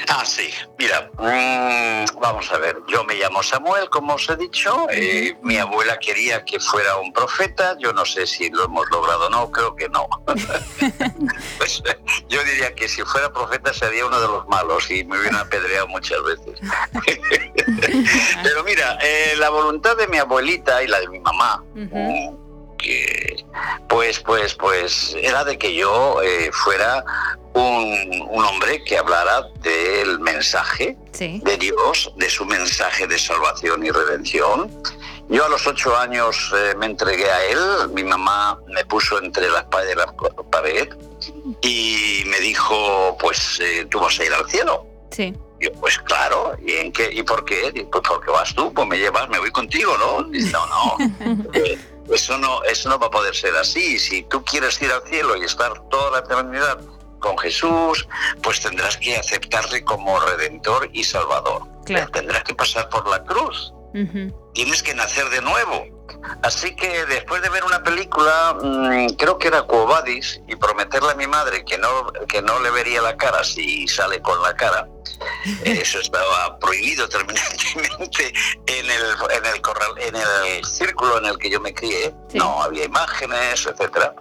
Ah, 0.09 0.25
sí. 0.25 0.51
Mira, 0.79 1.11
mm, 1.19 2.21
vamos 2.21 2.51
a 2.53 2.59
ver. 2.59 2.77
Yo 2.89 3.05
me 3.05 3.15
llamo 3.15 3.43
Samuel, 3.43 3.89
como 3.91 4.15
os 4.15 4.29
he 4.29 4.37
dicho. 4.37 4.87
Eh, 4.91 5.37
mi 5.43 5.57
abuela 5.57 5.99
quería 5.99 6.45
que 6.45 6.61
fuera 6.61 6.97
un 6.99 7.13
profeta. 7.13 7.77
Yo 7.79 7.93
no 7.93 8.05
sé 8.05 8.27
si 8.27 8.51
lo 8.51 8.65
hemos 8.65 8.89
logrado 8.91 9.27
o 9.27 9.31
no. 9.31 9.51
Creo 9.51 9.75
que 9.75 9.89
no. 9.89 10.09
Pues, 11.59 11.83
yo 12.29 12.43
diría 12.45 12.75
que 12.75 12.89
si 12.89 13.03
fuera 13.03 13.33
profeta 13.33 13.73
sería 13.73 14.07
uno 14.07 14.21
de 14.21 14.29
los 14.29 14.47
malos 14.47 14.91
y 14.91 15.05
me 15.05 15.19
hubieran 15.19 15.41
apedreado 15.41 15.89
muchas 15.89 16.23
veces. 16.23 16.61
Pero 18.43 18.65
mira, 18.65 18.99
eh, 19.03 19.35
la 19.37 19.51
voluntad 19.51 19.97
de 19.97 20.07
mi 20.07 20.19
abuelita 20.19 20.83
y 20.83 20.87
la 20.87 21.01
de 21.01 21.09
mi 21.09 21.19
mamá. 21.21 21.65
Que 22.79 23.45
pues 23.89 24.21
pues 24.21 24.55
pues 24.55 25.15
era 25.21 25.45
de 25.45 25.59
que 25.59 25.75
yo 25.75 26.23
eh, 26.23 26.51
fuera 26.53 27.05
un, 27.55 28.27
un 28.31 28.45
hombre 28.45 28.83
que 28.85 28.97
hablara 28.97 29.43
del 29.61 30.21
mensaje 30.21 30.97
Sí. 31.13 31.41
de 31.45 31.57
Dios, 31.57 32.13
de 32.17 32.31
su 32.31 32.45
mensaje 32.45 33.07
de 33.09 33.19
salvación 33.19 33.85
y 33.85 33.91
redención. 33.91 34.71
Yo 35.29 35.45
a 35.45 35.49
los 35.49 35.67
ocho 35.67 35.97
años 35.97 36.53
eh, 36.57 36.75
me 36.79 36.87
entregué 36.87 37.29
a 37.29 37.45
él, 37.47 37.89
mi 37.93 38.05
mamá 38.05 38.59
me 38.69 38.85
puso 38.85 39.19
entre 39.21 39.49
la 39.51 39.59
espada 39.61 39.91
y 39.93 39.95
la 39.97 40.07
pared 40.51 40.89
y 41.63 42.23
me 42.27 42.39
dijo, 42.41 43.17
pues 43.21 43.59
eh, 43.61 43.87
tú 43.91 43.99
vas 44.01 44.19
a 44.21 44.25
ir 44.25 44.33
al 44.33 44.49
cielo. 44.49 44.87
Sí. 45.11 45.35
Yo, 45.61 45.73
pues 45.81 45.99
claro, 45.99 46.57
¿y 46.65 46.73
en 46.75 46.93
qué? 46.93 47.11
¿Y 47.13 47.25
por 47.25 47.45
qué? 47.45 47.73
Pues 47.91 48.05
porque 48.09 48.31
vas 48.31 48.55
tú, 48.55 48.73
pues 48.73 48.87
me 48.87 48.97
llevas, 48.97 49.29
me 49.29 49.41
voy 49.41 49.51
contigo, 49.51 49.99
¿no? 49.99 50.23
Dice, 50.31 50.53
no, 50.53 50.65
no. 50.67 50.97
eh, 51.53 51.78
Eso 52.13 52.39
no, 52.39 52.63
eso 52.65 52.89
no 52.89 52.99
va 52.99 53.07
a 53.07 53.11
poder 53.11 53.35
ser 53.35 53.55
así. 53.57 53.99
Si 53.99 54.23
tú 54.25 54.43
quieres 54.45 54.81
ir 54.81 54.91
al 54.91 55.03
cielo 55.03 55.37
y 55.37 55.45
estar 55.45 55.73
toda 55.89 56.11
la 56.13 56.19
eternidad 56.19 56.79
con 57.19 57.37
Jesús, 57.39 58.07
pues 58.43 58.61
tendrás 58.61 58.97
que 58.97 59.17
aceptarle 59.17 59.85
como 59.85 60.19
redentor 60.21 60.89
y 60.93 61.05
salvador. 61.05 61.63
Claro. 61.85 62.11
Tendrás 62.13 62.45
que 62.45 62.55
pasar 62.55 62.89
por 62.89 63.09
la 63.09 63.23
cruz. 63.25 63.73
Tienes 64.55 64.83
que 64.83 64.95
nacer 64.95 65.29
de 65.31 65.43
nuevo. 65.43 65.99
Así 66.43 66.75
que 66.75 67.07
después 67.07 67.43
de 67.43 67.49
ver 67.49 67.65
una 67.65 67.83
película, 67.83 68.57
mm, 68.61 69.15
creo 69.17 69.39
que 69.39 69.49
era 69.49 69.63
Cuobadis, 69.63 70.41
y 70.49 70.57
prometerle 70.57 71.11
a 71.13 71.15
mi 71.15 71.27
madre 71.27 71.65
que 71.65 71.79
no, 71.79 72.13
que 72.29 72.43
no 72.43 72.59
le 72.61 72.71
vería 72.71 73.03
la 73.03 73.17
cara 73.17 73.45
si 73.45 73.87
sale 73.89 74.21
con 74.21 74.41
la 74.43 74.55
cara, 74.55 74.89
eso 75.65 76.01
estaba 76.01 76.59
prohibido 76.59 77.09
terminantemente 77.09 78.33
en 78.67 78.91
el, 78.91 79.03
en 79.31 79.47
el, 79.55 79.61
corral, 79.61 79.93
en 79.99 80.17
el 80.17 80.65
círculo 80.65 81.19
en 81.19 81.27
el 81.27 81.39
que 81.39 81.51
yo 81.51 81.61
me 81.61 81.75
crié. 81.75 82.15
Sí. 82.29 82.39
No 82.39 82.63
había 82.63 82.85
imágenes, 82.85 83.67
etcétera. 83.67 84.15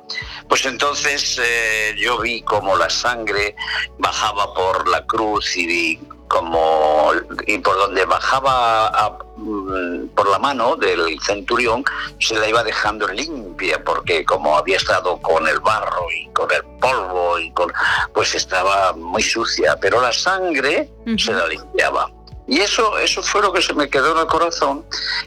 Pues 0.50 0.66
entonces 0.66 1.40
eh, 1.42 1.96
yo 1.98 2.20
vi 2.20 2.42
como 2.42 2.76
la 2.76 2.90
sangre 2.90 3.56
bajaba 3.98 4.54
por 4.54 4.88
la 4.88 5.06
cruz 5.06 5.56
y 5.56 5.68
vi 5.68 6.00
como 6.28 7.12
y 7.46 7.58
por 7.60 7.78
donde 7.78 8.06
bajaba 8.06 8.88
a- 8.88 9.18
mm, 9.38 10.08
por 10.16 10.30
la 10.30 10.40
mano 10.40 10.76
del 10.76 11.20
centurión 11.22 11.84
se 12.20 12.36
la 12.36 12.48
iba 12.50 12.64
dejando 12.64 13.08
limpia 13.08 13.84
porque 13.84 14.26
como 14.26 14.58
había 14.58 14.78
estado 14.78 15.18
con 15.22 15.48
el 15.48 15.60
barro 15.60 16.06
y 16.12 16.28
con 16.34 16.52
el 16.52 16.64
polvo 16.80 17.40
y 17.40 17.52
con 17.52 17.72
pues 18.14 18.36
estaba 18.36 18.94
muy 18.94 19.22
sucia 19.24 19.78
pero 19.80 20.02
la 20.02 20.12
sangre 20.12 20.90
se 21.18 21.32
la 21.34 21.48
limpiaba. 21.48 22.12
Y 22.50 22.60
eso 22.62 22.98
eso 23.00 23.22
fue 23.22 23.42
lo 23.42 23.52
que 23.52 23.62
se 23.62 23.74
me 23.74 23.90
quedó 23.90 24.14
en 24.14 24.20
el 24.20 24.28
corazón 24.28 24.86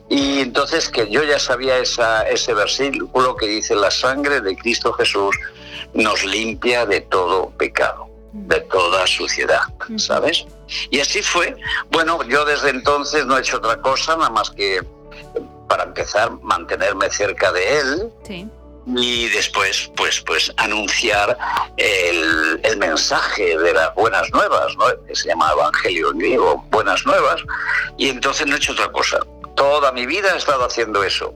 y 0.09 0.41
entonces 0.41 0.89
que 0.89 1.11
yo 1.11 1.23
ya 1.23 1.39
sabía 1.39 1.77
esa, 1.79 2.23
ese 2.29 2.55
versículo 2.55 3.37
que 3.37 3.47
dice 3.47 3.75
la 3.75 3.91
sangre 3.91 4.41
de 4.41 4.57
Cristo 4.57 4.93
Jesús 4.95 5.37
nos 5.93 6.25
limpia 6.25 6.87
de 6.87 7.01
todo 7.03 7.51
pecado 7.59 8.09
de 8.33 8.61
toda 8.63 9.07
suciedad. 9.07 9.63
¿sabes? 9.97 10.45
Y 10.91 11.01
así 11.01 11.23
fue. 11.23 11.57
Bueno, 11.91 12.23
yo 12.25 12.45
desde 12.45 12.71
entonces 12.71 13.27
no 13.27 13.37
he 13.37 13.41
hecho 13.41 13.57
otra 13.57 13.81
cosa, 13.81 14.17
nada 14.17 14.31
más 14.31 14.51
que, 14.51 14.81
para 15.69 15.85
empezar, 15.85 16.31
mantenerme 16.43 17.11
cerca 17.11 17.53
de 17.53 17.79
él 17.79 18.13
Sí. 18.27 18.49
y 18.87 19.29
después, 19.31 19.91
pues, 19.97 20.21
pues 20.21 20.53
anunciar 20.57 21.37
el, 21.77 22.61
el 22.63 22.77
mensaje 22.79 23.57
de 23.59 23.73
las 23.75 23.95
buenas 23.95 24.31
nuevas, 24.33 24.77
¿no? 24.77 24.85
que 25.07 25.15
se 25.15 25.29
llama 25.29 25.51
Evangelio 25.53 26.11
en 26.13 26.19
griego, 26.19 26.65
buenas 26.71 27.05
nuevas, 27.07 27.41
y 27.99 28.09
entonces 28.09 28.47
no 28.47 28.55
he 28.55 28.59
hecho 28.59 28.73
otra 28.73 28.91
cosa. 28.93 29.19
Toda 29.57 29.93
mi 29.93 30.07
vida 30.07 30.33
he 30.33 30.39
estado 30.39 30.65
haciendo 30.65 31.03
eso. 31.05 31.35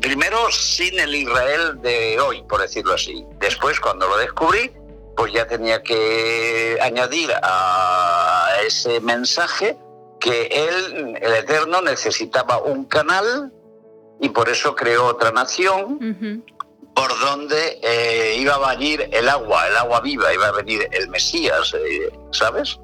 Primero 0.00 0.50
sin 0.52 0.98
el 1.00 1.14
Israel 1.14 1.80
de 1.82 2.20
hoy, 2.20 2.42
por 2.48 2.60
decirlo 2.60 2.94
así. 2.94 3.24
Después, 3.40 3.80
cuando 3.80 4.06
lo 4.06 4.16
descubrí, 4.18 4.70
pues 5.18 5.32
ya 5.32 5.48
tenía 5.48 5.82
que 5.82 6.78
añadir 6.80 7.28
a 7.42 8.50
ese 8.64 9.00
mensaje 9.00 9.76
que 10.20 10.46
él, 10.46 11.18
el 11.20 11.32
Eterno, 11.32 11.82
necesitaba 11.82 12.58
un 12.58 12.84
canal 12.84 13.52
y 14.20 14.28
por 14.28 14.48
eso 14.48 14.76
creó 14.76 15.06
otra 15.06 15.32
nación 15.32 16.44
por 16.94 17.18
donde 17.18 17.80
eh, 17.82 18.36
iba 18.38 18.54
a 18.54 18.76
venir 18.76 19.08
el 19.10 19.28
agua, 19.28 19.66
el 19.66 19.76
agua 19.76 20.00
viva, 20.02 20.32
iba 20.32 20.46
a 20.46 20.52
venir 20.52 20.88
el 20.92 21.08
Mesías, 21.08 21.74
eh, 21.74 22.12
¿sabes? 22.30 22.78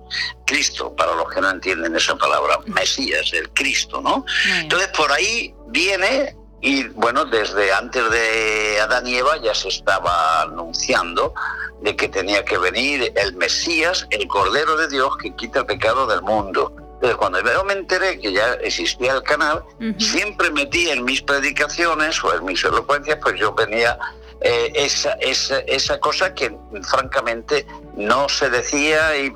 Cristo, 0.45 0.93
para 0.97 1.15
los 1.15 1.33
que 1.33 1.41
no 1.41 1.51
entienden 1.51 1.95
esa 1.95 2.17
palabra, 2.17 2.59
Mesías, 2.67 3.33
el 3.33 3.49
Cristo, 3.51 4.01
¿no? 4.03 4.25
Entonces 4.61 4.89
por 4.89 5.13
ahí 5.13 5.55
viene 5.69 6.37
y 6.65 6.85
bueno, 6.95 7.27
desde 7.27 7.75
antes 7.75 8.11
de 8.11 8.81
Adán 8.81 9.07
y 9.07 9.17
Eva 9.17 9.37
ya 9.37 9.55
se 9.55 9.69
estaba 9.69 10.41
anunciando 10.41 11.35
de 11.83 11.95
que 11.95 12.09
tenía 12.09 12.43
que 12.43 12.57
venir 12.57 13.13
el 13.17 13.37
Mesías, 13.37 14.07
el 14.09 14.27
Cordero 14.27 14.75
de 14.79 14.89
Dios 14.89 15.15
que 15.19 15.37
quita 15.37 15.61
el 15.61 15.67
pecado 15.67 16.07
del 16.07 16.23
mundo. 16.23 16.75
Entonces 16.95 17.17
cuando 17.19 17.43
yo 17.43 17.65
me 17.65 17.75
enteré 17.75 18.19
que 18.19 18.33
ya 18.33 18.55
existía 18.55 19.13
el 19.13 19.23
canal, 19.23 19.63
siempre 19.99 20.51
metí 20.53 20.89
en 20.89 21.05
mis 21.05 21.21
predicaciones 21.21 22.25
o 22.25 22.35
en 22.35 22.47
mis 22.47 22.65
elocuencias, 22.65 23.19
pues 23.21 23.39
yo 23.39 23.53
venía 23.53 23.99
eh, 24.41 24.73
esa, 24.75 25.13
esa, 25.21 25.59
esa 25.67 26.01
cosa 26.01 26.33
que 26.33 26.57
francamente 26.83 27.67
no 27.95 28.27
se 28.31 28.49
decía 28.49 29.15
y, 29.19 29.35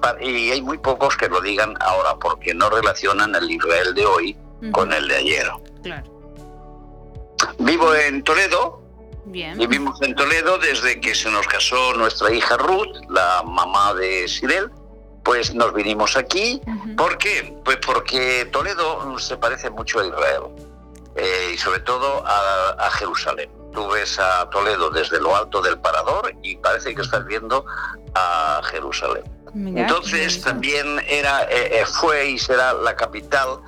hay 0.51 0.63
muy 0.63 0.79
pocos 0.79 1.15
que 1.15 1.29
lo 1.29 1.43
digan 1.43 1.75
ahora 1.81 2.15
porque 2.19 2.55
no 2.55 2.71
relacionan 2.71 3.35
el 3.35 3.51
Israel 3.51 3.93
de 3.93 4.07
hoy 4.07 4.37
con 4.73 4.95
el 4.95 5.09
de 5.09 5.17
ayer. 5.17 5.51
Claro. 5.83 6.18
Vivo 7.59 7.95
en 7.95 8.23
Toledo, 8.25 8.83
Bien. 9.27 9.59
vivimos 9.59 10.01
en 10.03 10.15
Toledo 10.15 10.59
desde 10.59 11.01
que 11.01 11.15
se 11.15 11.31
nos 11.31 11.47
casó 11.47 11.95
nuestra 11.95 12.33
hija 12.33 12.57
Ruth, 12.57 12.97
la 13.09 13.43
mamá 13.45 13.95
de 13.95 14.27
Sirel, 14.29 14.71
pues 15.25 15.55
nos 15.55 15.75
vinimos 15.75 16.17
aquí. 16.17 16.61
¿Por 16.97 17.19
qué? 17.19 17.55
Pues 17.65 17.77
porque 17.85 18.49
Toledo 18.53 19.19
se 19.19 19.37
parece 19.37 19.69
mucho 19.71 20.01
a 20.01 20.07
Israel 20.07 20.43
eh, 21.17 21.51
y 21.55 21.59
sobre 21.59 21.81
todo 21.81 22.25
a, 22.27 22.71
a 22.79 22.91
Jerusalén. 22.93 23.51
Tú 23.75 23.87
ves 23.89 24.19
a 24.19 24.49
Toledo 24.51 24.89
desde 24.91 25.21
lo 25.21 25.37
alto 25.37 25.61
del 25.61 25.79
parador 25.79 26.33
y 26.43 26.57
parece 26.57 26.95
que 26.95 27.03
estás 27.03 27.27
viendo 27.27 27.65
a 28.15 28.63
Jerusalén. 28.65 29.25
Mirá, 29.53 29.83
Entonces 29.83 30.41
también 30.41 30.99
era, 31.07 31.45
eh, 31.45 31.81
eh, 31.81 31.85
fue 31.87 32.31
y 32.31 32.39
será 32.39 32.73
la 32.73 32.97
capital 32.97 33.61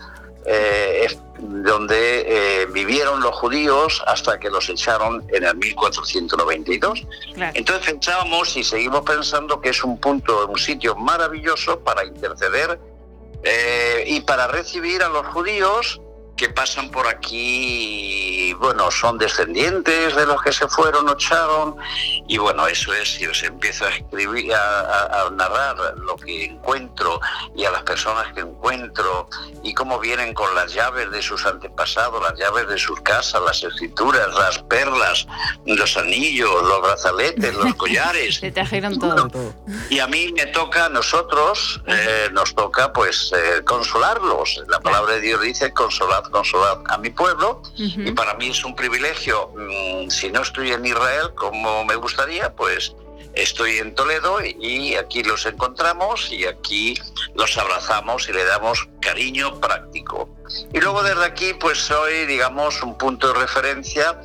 eh, 0.47 1.07
es 1.07 1.19
donde 1.39 2.63
eh, 2.63 2.67
vivieron 2.67 3.21
los 3.21 3.35
judíos 3.37 4.03
hasta 4.07 4.39
que 4.39 4.51
los 4.51 4.69
echaron 4.69 5.25
en 5.29 5.45
el 5.45 5.57
1492. 5.57 7.07
Claro. 7.35 7.53
Entonces 7.55 7.87
pensábamos 7.87 8.57
y 8.57 8.65
seguimos 8.65 9.03
pensando 9.03 9.61
que 9.61 9.71
es 9.71 9.83
un 9.83 9.99
punto, 9.99 10.47
un 10.47 10.59
sitio 10.59 10.97
maravilloso 10.97 11.81
para 11.81 12.05
interceder 12.05 12.79
eh, 13.43 14.05
y 14.07 14.21
para 14.21 14.47
recibir 14.49 15.03
a 15.03 15.09
los 15.09 15.27
judíos 15.29 16.01
que 16.41 16.49
pasan 16.49 16.91
por 16.91 17.07
aquí, 17.07 18.55
bueno, 18.55 18.91
son 18.91 19.19
descendientes 19.19 20.17
de 20.17 20.25
los 20.25 20.41
que 20.41 20.53
se 20.53 20.67
fueron 20.69 21.07
o 21.07 21.13
echaron, 21.13 21.77
y 22.27 22.39
bueno, 22.39 22.67
eso 22.67 22.95
es, 22.95 23.13
si 23.13 23.27
os 23.27 23.43
empiezo 23.43 23.85
a 23.85 23.91
escribir, 23.91 24.51
a, 24.55 25.27
a, 25.27 25.31
narrar 25.33 25.77
lo 25.99 26.17
que 26.17 26.47
encuentro 26.47 27.21
y 27.55 27.67
a 27.67 27.71
las 27.71 27.83
personas 27.83 28.33
que 28.33 28.41
encuentro, 28.41 29.29
y 29.63 29.75
cómo 29.75 29.99
vienen 29.99 30.33
con 30.33 30.55
las 30.55 30.73
llaves 30.73 31.11
de 31.11 31.21
sus 31.21 31.45
antepasados, 31.45 32.23
las 32.23 32.39
llaves 32.39 32.67
de 32.69 32.79
sus 32.79 32.99
casas, 33.03 33.43
las 33.45 33.63
escrituras, 33.63 34.33
las 34.33 34.61
perlas, 34.61 35.27
los 35.67 35.95
anillos, 35.99 36.51
los 36.63 36.81
brazaletes, 36.81 37.55
los 37.55 37.75
collares. 37.77 38.41
Te 38.41 38.51
trajeron 38.51 38.99
todo. 38.99 39.31
Y 39.91 39.99
a 39.99 40.07
mí 40.07 40.33
me 40.33 40.47
toca, 40.47 40.87
a 40.87 40.89
nosotros, 40.89 41.83
eh, 41.87 42.31
nos 42.33 42.55
toca 42.55 42.95
pues 42.95 43.31
eh, 43.37 43.63
consolarlos. 43.63 44.63
La 44.69 44.81
palabra 44.81 45.17
de 45.17 45.21
Dios 45.21 45.43
dice 45.43 45.75
consolad 45.75 46.30
consolar 46.31 46.79
a 46.89 46.99
mi 46.99 47.11
pueblo 47.11 47.63
y 47.77 48.13
para 48.13 48.35
mí 48.35 48.49
es 48.49 48.65
un 48.65 48.75
privilegio, 48.75 49.53
mm, 49.57 50.11
si 50.11 50.31
no 50.31 50.43
estoy 50.43 50.73
en 50.73 50.85
Israel 50.87 51.33
como 51.35 51.85
me 51.85 51.97
gustaría, 51.97 52.55
pues 52.55 52.95
estoy 53.35 53.79
en 53.79 53.95
Toledo 53.95 54.39
y 54.45 54.95
aquí 54.97 55.23
los 55.23 55.47
encontramos 55.47 56.31
y 56.33 56.47
aquí 56.47 56.95
los 57.35 57.57
abrazamos 57.57 58.29
y 58.29 58.33
le 58.33 58.45
damos 58.45 58.89
cariño 59.01 59.61
práctico. 59.61 60.29
Y 60.73 60.81
luego 60.81 61.03
desde 61.03 61.25
aquí 61.25 61.55
pues 61.55 61.79
soy 61.79 62.27
digamos 62.27 62.83
un 62.83 62.99
punto 62.99 63.33
de 63.33 63.41
referencia 63.41 64.21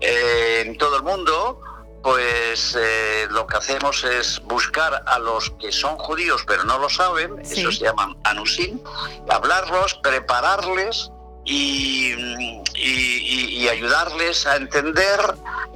eh, 0.00 0.64
en 0.66 0.76
todo 0.76 0.96
el 0.96 1.02
mundo 1.02 1.60
pues 2.02 2.76
eh, 2.78 3.26
lo 3.30 3.46
que 3.46 3.56
hacemos 3.56 4.04
es 4.04 4.40
buscar 4.44 5.02
a 5.06 5.18
los 5.18 5.50
que 5.60 5.72
son 5.72 5.96
judíos 5.96 6.44
pero 6.46 6.64
no 6.64 6.78
lo 6.78 6.88
saben, 6.88 7.44
sí. 7.44 7.60
eso 7.60 7.72
se 7.72 7.84
llaman 7.84 8.16
anusim, 8.24 8.80
hablarlos, 9.28 9.94
prepararles 9.94 11.10
y, 11.48 12.12
y, 12.74 13.62
y, 13.62 13.68
ayudarles 13.68 14.46
a 14.46 14.56
entender, 14.56 15.18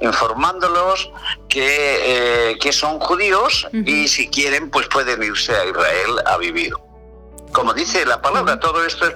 informándolos 0.01 1.11
que, 1.49 2.51
eh, 2.51 2.57
que 2.59 2.71
son 2.71 2.99
judíos 2.99 3.67
uh 3.73 3.77
-huh. 3.77 3.89
y 3.89 4.07
si 4.07 4.27
quieren 4.27 4.69
pues 4.69 4.87
pueden 4.87 5.23
irse 5.23 5.51
a 5.51 5.65
Israel 5.65 6.11
a 6.25 6.37
vivir. 6.37 6.73
Como 7.51 7.73
dice 7.73 8.05
la 8.05 8.21
palabra, 8.21 8.59
todo 8.59 8.85
esto 8.85 9.07
es 9.07 9.15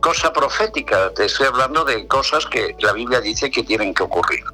cosa 0.00 0.32
profética, 0.32 1.10
te 1.14 1.24
estoy 1.24 1.46
hablando 1.46 1.84
de 1.84 2.06
cosas 2.06 2.46
que 2.46 2.76
la 2.80 2.92
Biblia 2.92 3.20
dice 3.20 3.50
que 3.50 3.62
tienen 3.64 3.92
que 3.92 4.04
ocurrir. 4.04 4.44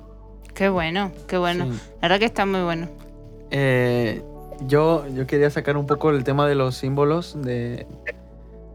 Qué 0.55 0.69
bueno, 0.69 1.13
qué 1.29 1.39
bueno. 1.39 1.65
Sí. 1.65 1.81
La 2.01 2.09
verdad 2.09 2.19
que 2.19 2.27
está 2.27 2.47
muy 2.47 2.63
bueno. 2.63 2.89
Eh, 3.51 4.23
yo, 4.67 5.07
yo 5.15 5.27
quería 5.27 5.51
sacar 5.51 5.77
un 5.77 5.87
poco 5.87 6.11
el 6.11 6.25
tema 6.25 6.47
de 6.47 6.55
los 6.55 6.77
símbolos 6.77 7.35
de, 7.41 7.87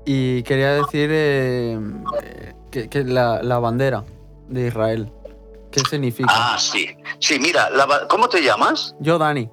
y 0.06 0.44
quería 0.44 0.74
decir 0.74 1.10
eh, 1.12 1.78
que, 2.72 2.90
que 2.90 3.04
la, 3.04 3.42
la, 3.44 3.60
bandera 3.60 4.04
de 4.48 4.68
Israel. 4.68 5.12
¿Qué 5.72 5.82
significa? 5.90 6.30
Ah, 6.32 6.58
sí. 6.60 6.96
Sí, 7.20 7.40
mira, 7.40 7.70
la, 7.70 8.08
¿cómo 8.08 8.30
te 8.30 8.42
llamas? 8.42 8.96
Yo, 9.00 9.18
Dani. 9.18 9.50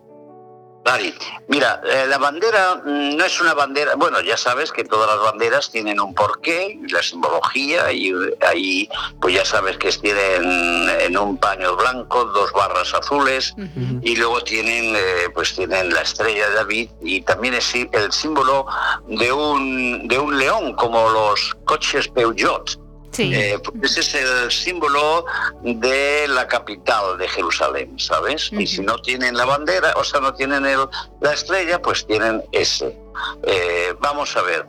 Dani, 0.84 1.14
mira, 1.48 1.80
eh, 1.90 2.04
la 2.06 2.18
bandera 2.18 2.82
mm, 2.84 3.16
no 3.16 3.24
es 3.24 3.40
una 3.40 3.54
bandera, 3.54 3.94
bueno, 3.96 4.20
ya 4.20 4.36
sabes 4.36 4.70
que 4.70 4.84
todas 4.84 5.08
las 5.08 5.18
banderas 5.18 5.70
tienen 5.70 5.98
un 5.98 6.14
porqué, 6.14 6.78
la 6.90 7.02
simbología, 7.02 7.90
y 7.90 8.12
ahí 8.46 8.86
pues 9.18 9.34
ya 9.34 9.46
sabes 9.46 9.78
que 9.78 9.90
tienen 9.92 10.90
en 11.00 11.16
un 11.16 11.38
paño 11.38 11.74
blanco 11.74 12.26
dos 12.26 12.52
barras 12.52 12.92
azules 12.92 13.54
uh 13.56 13.62
-huh. 13.62 14.00
y 14.02 14.16
luego 14.16 14.42
tienen 14.42 14.94
eh, 14.94 15.30
pues 15.34 15.54
tienen 15.54 15.88
la 15.88 16.02
estrella 16.02 16.50
de 16.50 16.54
David 16.54 16.90
y 17.00 17.22
también 17.22 17.54
es 17.54 17.74
el 17.74 18.12
símbolo 18.12 18.66
de 19.08 19.32
un, 19.32 20.06
de 20.06 20.18
un 20.18 20.36
león 20.36 20.74
como 20.74 21.08
los 21.08 21.56
coches 21.64 22.08
Peugeot. 22.08 22.83
Sí. 23.14 23.32
Eh, 23.32 23.58
pues 23.80 23.96
ese 23.96 24.22
es 24.22 24.30
el 24.42 24.50
símbolo 24.50 25.24
de 25.62 26.26
la 26.28 26.48
capital 26.48 27.16
de 27.16 27.28
Jerusalén, 27.28 27.96
¿sabes? 27.98 28.50
Uh 28.50 28.56
-huh. 28.56 28.62
Y 28.62 28.66
si 28.66 28.80
no 28.80 28.98
tienen 28.98 29.36
la 29.36 29.44
bandera, 29.44 29.94
o 29.96 30.02
sea, 30.02 30.20
no 30.20 30.34
tienen 30.34 30.66
el, 30.66 30.80
la 31.20 31.32
estrella, 31.32 31.80
pues 31.80 32.04
tienen 32.06 32.42
ese. 32.50 32.98
Eh, 33.44 33.94
vamos 34.00 34.36
a 34.36 34.42
ver. 34.42 34.66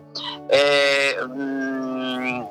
Eh, 0.50 1.16
mm, 1.28 2.44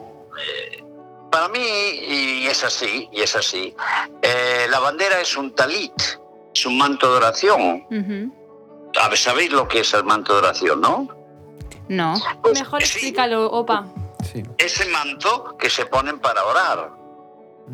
para 1.30 1.48
mí, 1.48 1.60
y 1.62 2.46
es 2.46 2.62
así, 2.64 3.08
y 3.12 3.20
es 3.22 3.34
así, 3.34 3.74
eh, 4.22 4.66
la 4.70 4.78
bandera 4.80 5.20
es 5.20 5.36
un 5.36 5.54
talit, 5.54 5.92
es 6.54 6.66
un 6.66 6.78
manto 6.78 7.10
de 7.10 7.16
oración. 7.16 7.86
Uh 7.90 7.94
-huh. 7.94 9.16
¿Sabéis 9.16 9.50
lo 9.52 9.66
que 9.66 9.80
es 9.80 9.92
el 9.94 10.04
manto 10.04 10.32
de 10.34 10.38
oración, 10.40 10.80
no? 10.80 11.08
No. 11.88 12.14
Pues, 12.42 12.54
Mejor 12.58 12.80
explícalo, 12.82 13.50
Opa. 13.50 13.86
Sí. 14.24 14.42
Ese 14.58 14.88
manto 14.88 15.56
que 15.58 15.68
se 15.70 15.86
ponen 15.86 16.18
para 16.18 16.44
orar. 16.44 16.90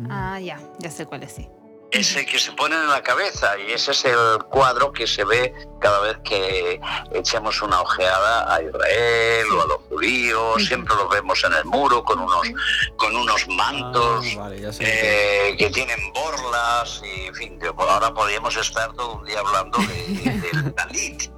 Ah, 0.09 0.39
ya, 0.39 0.59
ya 0.79 0.91
sé 0.91 1.05
cuál 1.05 1.23
es, 1.23 1.31
sí. 1.33 1.49
Ese 1.91 2.25
que 2.25 2.39
se 2.39 2.53
ponen 2.53 2.79
en 2.79 2.89
la 2.89 3.03
cabeza 3.03 3.59
y 3.59 3.73
ese 3.73 3.91
es 3.91 4.05
el 4.05 4.43
cuadro 4.49 4.93
que 4.93 5.05
se 5.05 5.25
ve 5.25 5.53
cada 5.81 5.99
vez 5.99 6.17
que 6.23 6.79
echamos 7.13 7.61
una 7.61 7.81
ojeada 7.81 8.55
a 8.55 8.61
Israel 8.61 9.45
o 9.51 9.61
a 9.61 9.65
los 9.65 9.77
judíos, 9.89 10.65
siempre 10.65 10.95
los 10.95 11.09
vemos 11.09 11.43
en 11.43 11.51
el 11.51 11.65
muro 11.65 12.01
con 12.05 12.19
unos, 12.19 12.47
con 12.95 13.13
unos 13.13 13.45
mantos 13.49 14.25
ah, 14.37 14.39
vale, 14.39 14.69
eh, 14.79 15.55
que 15.57 15.69
tienen 15.71 15.99
borlas 16.13 17.01
y 17.03 17.25
en 17.25 17.35
fin, 17.35 17.59
ahora 17.77 18.13
podríamos 18.13 18.55
estar 18.55 18.93
todo 18.93 19.15
un 19.15 19.25
día 19.25 19.39
hablando 19.39 19.77
de, 19.79 20.31
del 20.53 20.73
talit. 20.73 21.29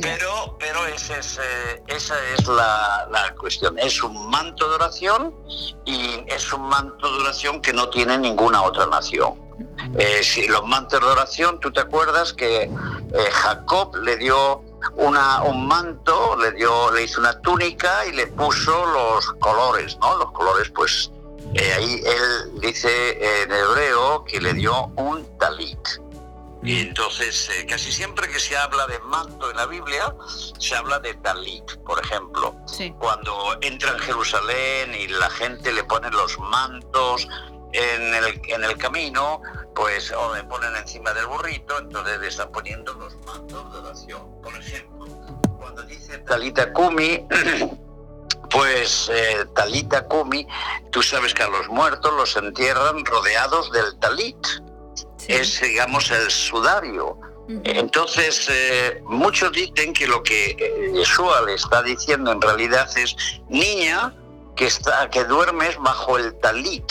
Pero, 0.00 0.56
pero 0.58 0.86
ese 0.86 1.18
es, 1.18 1.38
eh, 1.38 1.82
esa 1.88 2.14
es 2.32 2.46
la, 2.46 3.08
la, 3.10 3.34
cuestión. 3.34 3.78
Es 3.78 4.02
un 4.02 4.30
manto 4.30 4.68
de 4.68 4.76
oración 4.76 5.34
y 5.84 6.22
es 6.28 6.50
un 6.52 6.62
manto 6.62 7.12
de 7.12 7.24
oración 7.24 7.60
que 7.60 7.72
no 7.72 7.90
tiene 7.90 8.16
ninguna 8.16 8.62
otra 8.62 8.86
nación. 8.86 9.47
Eh, 9.98 10.22
si 10.22 10.46
los 10.48 10.66
mantos 10.66 11.00
de 11.00 11.06
oración, 11.06 11.60
tú 11.60 11.72
te 11.72 11.80
acuerdas 11.80 12.32
que 12.32 12.62
eh, 12.62 12.70
Jacob 13.32 13.96
le 13.96 14.16
dio 14.16 14.62
una, 14.96 15.42
un 15.42 15.66
manto, 15.66 16.36
le 16.36 16.52
dio, 16.52 16.90
le 16.92 17.04
hizo 17.04 17.20
una 17.20 17.40
túnica 17.40 18.06
y 18.06 18.12
le 18.12 18.26
puso 18.28 18.86
los 18.86 19.32
colores, 19.40 19.96
¿no? 20.00 20.16
Los 20.18 20.32
colores, 20.32 20.70
pues 20.74 21.10
eh, 21.54 21.72
ahí 21.72 22.02
él 22.04 22.60
dice 22.60 23.42
en 23.42 23.52
hebreo 23.52 24.24
que 24.24 24.40
le 24.40 24.52
dio 24.54 24.86
un 24.96 25.26
talit. 25.38 25.78
Y 26.62 26.80
entonces, 26.80 27.48
eh, 27.50 27.66
casi 27.66 27.92
siempre 27.92 28.28
que 28.28 28.40
se 28.40 28.56
habla 28.56 28.86
de 28.88 28.98
manto 29.00 29.48
en 29.50 29.56
la 29.56 29.66
Biblia, 29.66 30.14
se 30.58 30.74
habla 30.74 30.98
de 30.98 31.14
talit, 31.14 31.64
por 31.86 32.04
ejemplo. 32.04 32.54
Sí. 32.66 32.92
Cuando 32.98 33.56
entra 33.60 33.92
en 33.92 33.98
Jerusalén 34.00 34.94
y 34.94 35.06
la 35.06 35.30
gente 35.30 35.72
le 35.72 35.84
pone 35.84 36.10
los 36.10 36.36
mantos 36.38 37.28
en 37.72 38.14
el, 38.14 38.40
en 38.48 38.64
el 38.64 38.76
camino, 38.76 39.42
pues 39.74 40.12
o 40.12 40.34
le 40.34 40.44
ponen 40.44 40.74
encima 40.76 41.12
del 41.12 41.26
burrito, 41.26 41.78
entonces 41.78 42.18
le 42.20 42.28
están 42.28 42.50
poniendo 42.50 42.92
los 42.94 43.16
mantos 43.26 43.72
de 43.72 43.78
oración. 43.78 44.40
Por 44.42 44.54
ejemplo, 44.56 45.06
cuando 45.58 45.82
dice 45.82 46.18
Talita 46.18 46.72
Kumi, 46.72 47.26
pues 48.50 49.10
eh, 49.12 49.44
Talita 49.54 50.06
Kumi, 50.06 50.46
tú 50.90 51.02
sabes 51.02 51.34
que 51.34 51.42
a 51.42 51.48
los 51.48 51.68
muertos 51.68 52.12
los 52.14 52.36
entierran 52.36 53.04
rodeados 53.04 53.70
del 53.72 53.98
talit 53.98 54.36
es, 55.28 55.60
digamos, 55.60 56.10
el 56.10 56.30
sudario. 56.30 57.18
Entonces, 57.64 58.46
eh, 58.50 59.02
muchos 59.06 59.52
dicen 59.52 59.94
que 59.94 60.06
lo 60.06 60.22
que 60.22 60.50
eh, 60.50 60.92
Yeshua 60.92 61.42
le 61.42 61.54
está 61.54 61.82
diciendo 61.82 62.30
en 62.30 62.42
realidad 62.42 62.88
es, 62.98 63.16
niña, 63.48 64.14
que, 64.54 64.66
está, 64.66 65.08
que 65.08 65.24
duermes 65.24 65.78
bajo 65.78 66.18
el 66.18 66.34
talit, 66.40 66.84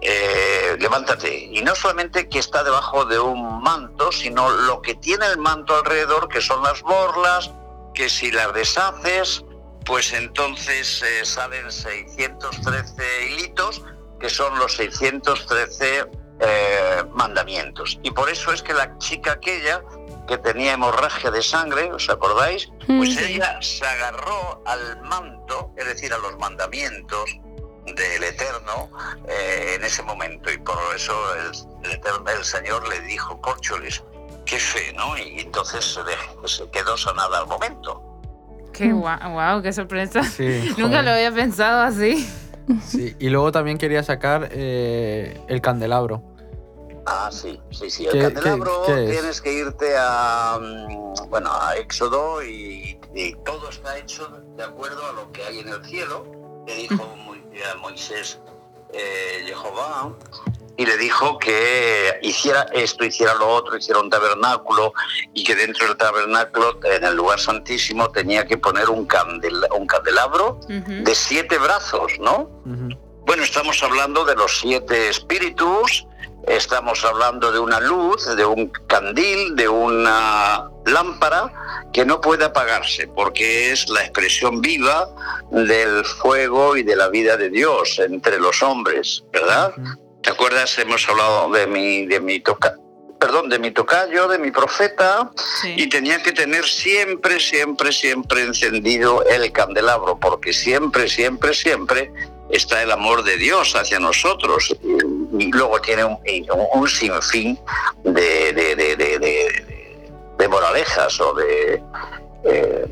eh, 0.00 0.76
levántate. 0.78 1.48
Y 1.52 1.62
no 1.62 1.74
solamente 1.74 2.28
que 2.28 2.38
está 2.38 2.62
debajo 2.64 3.04
de 3.04 3.18
un 3.18 3.62
manto, 3.62 4.12
sino 4.12 4.50
lo 4.50 4.82
que 4.82 4.94
tiene 4.94 5.26
el 5.26 5.38
manto 5.38 5.76
alrededor, 5.76 6.28
que 6.28 6.40
son 6.40 6.62
las 6.62 6.82
borlas, 6.82 7.50
que 7.94 8.08
si 8.08 8.30
las 8.30 8.52
deshaces, 8.52 9.44
pues 9.84 10.12
entonces 10.12 11.02
eh, 11.02 11.24
salen 11.24 11.70
613 11.70 13.26
hilitos, 13.26 13.82
que 14.20 14.28
son 14.28 14.58
los 14.58 14.74
613 14.76 16.10
eh, 16.40 17.04
mandamientos. 17.12 17.98
Y 18.02 18.10
por 18.10 18.28
eso 18.28 18.52
es 18.52 18.62
que 18.62 18.74
la 18.74 18.98
chica 18.98 19.32
aquella 19.32 19.82
que 20.26 20.38
tenía 20.38 20.72
hemorragia 20.72 21.30
de 21.30 21.42
sangre, 21.42 21.92
¿os 21.92 22.10
acordáis? 22.10 22.68
Pues 22.86 23.14
sí. 23.14 23.34
ella 23.34 23.58
se 23.62 23.86
agarró 23.86 24.62
al 24.66 25.02
manto, 25.02 25.70
es 25.76 25.86
decir, 25.86 26.12
a 26.12 26.18
los 26.18 26.36
mandamientos 26.38 27.38
del 27.86 28.24
Eterno 28.24 28.90
eh, 29.28 29.74
en 29.76 29.84
ese 29.84 30.02
momento. 30.02 30.50
Y 30.50 30.58
por 30.58 30.76
eso 30.94 31.12
el, 31.34 31.84
el, 31.84 31.92
Eterno, 31.92 32.30
el 32.30 32.44
Señor 32.44 32.88
le 32.88 33.00
dijo, 33.02 33.40
Córcholis, 33.40 34.02
qué 34.44 34.58
fe, 34.58 34.92
¿no? 34.94 35.16
Y 35.18 35.40
entonces 35.40 35.84
se, 35.84 36.48
se 36.48 36.70
quedó 36.70 36.96
sanada 36.96 37.38
al 37.38 37.46
momento. 37.46 38.02
Qué 38.72 38.92
guau, 38.92 39.32
wow, 39.32 39.62
qué 39.62 39.72
sorpresa. 39.72 40.22
Sí, 40.22 40.74
Nunca 40.78 41.02
lo 41.02 41.10
había 41.10 41.32
pensado 41.32 41.82
así. 41.82 42.28
Sí, 42.84 43.14
y 43.18 43.28
luego 43.28 43.52
también 43.52 43.78
quería 43.78 44.02
sacar 44.02 44.48
eh, 44.50 45.40
el 45.48 45.60
candelabro. 45.60 46.22
Ah, 47.06 47.30
sí, 47.30 47.60
sí, 47.70 47.88
sí. 47.88 48.06
El 48.06 48.12
¿Qué, 48.12 48.20
candelabro 48.20 48.82
qué, 48.86 48.94
qué 48.94 49.10
tienes 49.12 49.40
que 49.40 49.52
irte 49.52 49.94
a, 49.96 50.58
bueno, 51.28 51.50
a 51.52 51.76
Éxodo 51.76 52.42
y, 52.42 52.98
y, 53.14 53.34
todo 53.44 53.70
está 53.70 53.96
hecho 53.96 54.28
de 54.56 54.64
acuerdo 54.64 55.06
a 55.06 55.12
lo 55.12 55.30
que 55.30 55.44
hay 55.44 55.60
en 55.60 55.68
el 55.68 55.84
cielo. 55.84 56.26
Le 56.66 56.74
dijo 56.74 56.94
a 57.72 57.74
Moisés, 57.76 58.38
eh, 58.92 59.42
Jehová 59.46 60.12
y 60.76 60.84
le 60.84 60.96
dijo 60.98 61.38
que 61.38 62.18
hiciera 62.22 62.66
esto, 62.72 63.04
hiciera 63.04 63.34
lo 63.34 63.48
otro, 63.48 63.76
hiciera 63.78 63.98
un 64.00 64.10
tabernáculo 64.10 64.92
y 65.32 65.42
que 65.42 65.54
dentro 65.54 65.86
del 65.86 65.96
tabernáculo, 65.96 66.78
en 66.84 67.04
el 67.04 67.14
lugar 67.16 67.40
santísimo, 67.40 68.10
tenía 68.10 68.46
que 68.46 68.58
poner 68.58 68.90
un, 68.90 69.08
candel- 69.08 69.66
un 69.74 69.86
candelabro 69.86 70.60
de 70.68 71.14
siete 71.14 71.56
brazos, 71.58 72.12
¿no? 72.20 72.50
Bueno, 73.24 73.42
estamos 73.42 73.82
hablando 73.82 74.24
de 74.24 74.34
los 74.36 74.60
siete 74.60 75.08
espíritus, 75.08 76.06
estamos 76.46 77.04
hablando 77.04 77.50
de 77.52 77.58
una 77.58 77.80
luz, 77.80 78.24
de 78.36 78.44
un 78.44 78.68
candil, 78.86 79.56
de 79.56 79.68
una 79.68 80.70
lámpara 80.86 81.52
que 81.92 82.04
no 82.04 82.20
puede 82.20 82.44
apagarse 82.44 83.08
porque 83.08 83.72
es 83.72 83.88
la 83.88 84.02
expresión 84.02 84.60
viva 84.60 85.08
del 85.50 86.04
fuego 86.04 86.76
y 86.76 86.82
de 86.82 86.96
la 86.96 87.08
vida 87.08 87.36
de 87.36 87.50
Dios 87.50 87.98
entre 87.98 88.38
los 88.38 88.62
hombres, 88.62 89.24
¿verdad? 89.32 89.74
¿Te 90.22 90.30
acuerdas? 90.30 90.78
Hemos 90.78 91.08
hablado 91.08 91.50
de 91.50 91.66
mi, 91.66 92.06
de 92.06 92.20
mi 92.20 92.40
toca, 92.40 92.76
perdón, 93.18 93.48
de 93.48 93.58
mi 93.58 93.70
tocayo, 93.70 94.28
de 94.28 94.38
mi 94.38 94.50
profeta, 94.50 95.30
y 95.76 95.88
tenía 95.88 96.22
que 96.22 96.32
tener 96.32 96.64
siempre, 96.64 97.40
siempre, 97.40 97.92
siempre 97.92 98.42
encendido 98.42 99.24
el 99.26 99.50
candelabro, 99.52 100.18
porque 100.18 100.52
siempre, 100.52 101.08
siempre, 101.08 101.54
siempre 101.54 102.12
está 102.50 102.82
el 102.82 102.92
amor 102.92 103.24
de 103.24 103.36
Dios 103.36 103.74
hacia 103.74 103.98
nosotros. 103.98 104.76
Y, 105.38 105.50
luego 105.52 105.80
tiene 105.80 106.04
un, 106.04 106.18
un- 106.74 106.88
sinfín 106.88 107.58
de, 108.04 108.52
de, 108.52 110.48
moralejas 110.48 111.20
o 111.20 111.34
de, 111.34 111.82
eh, 112.44 112.86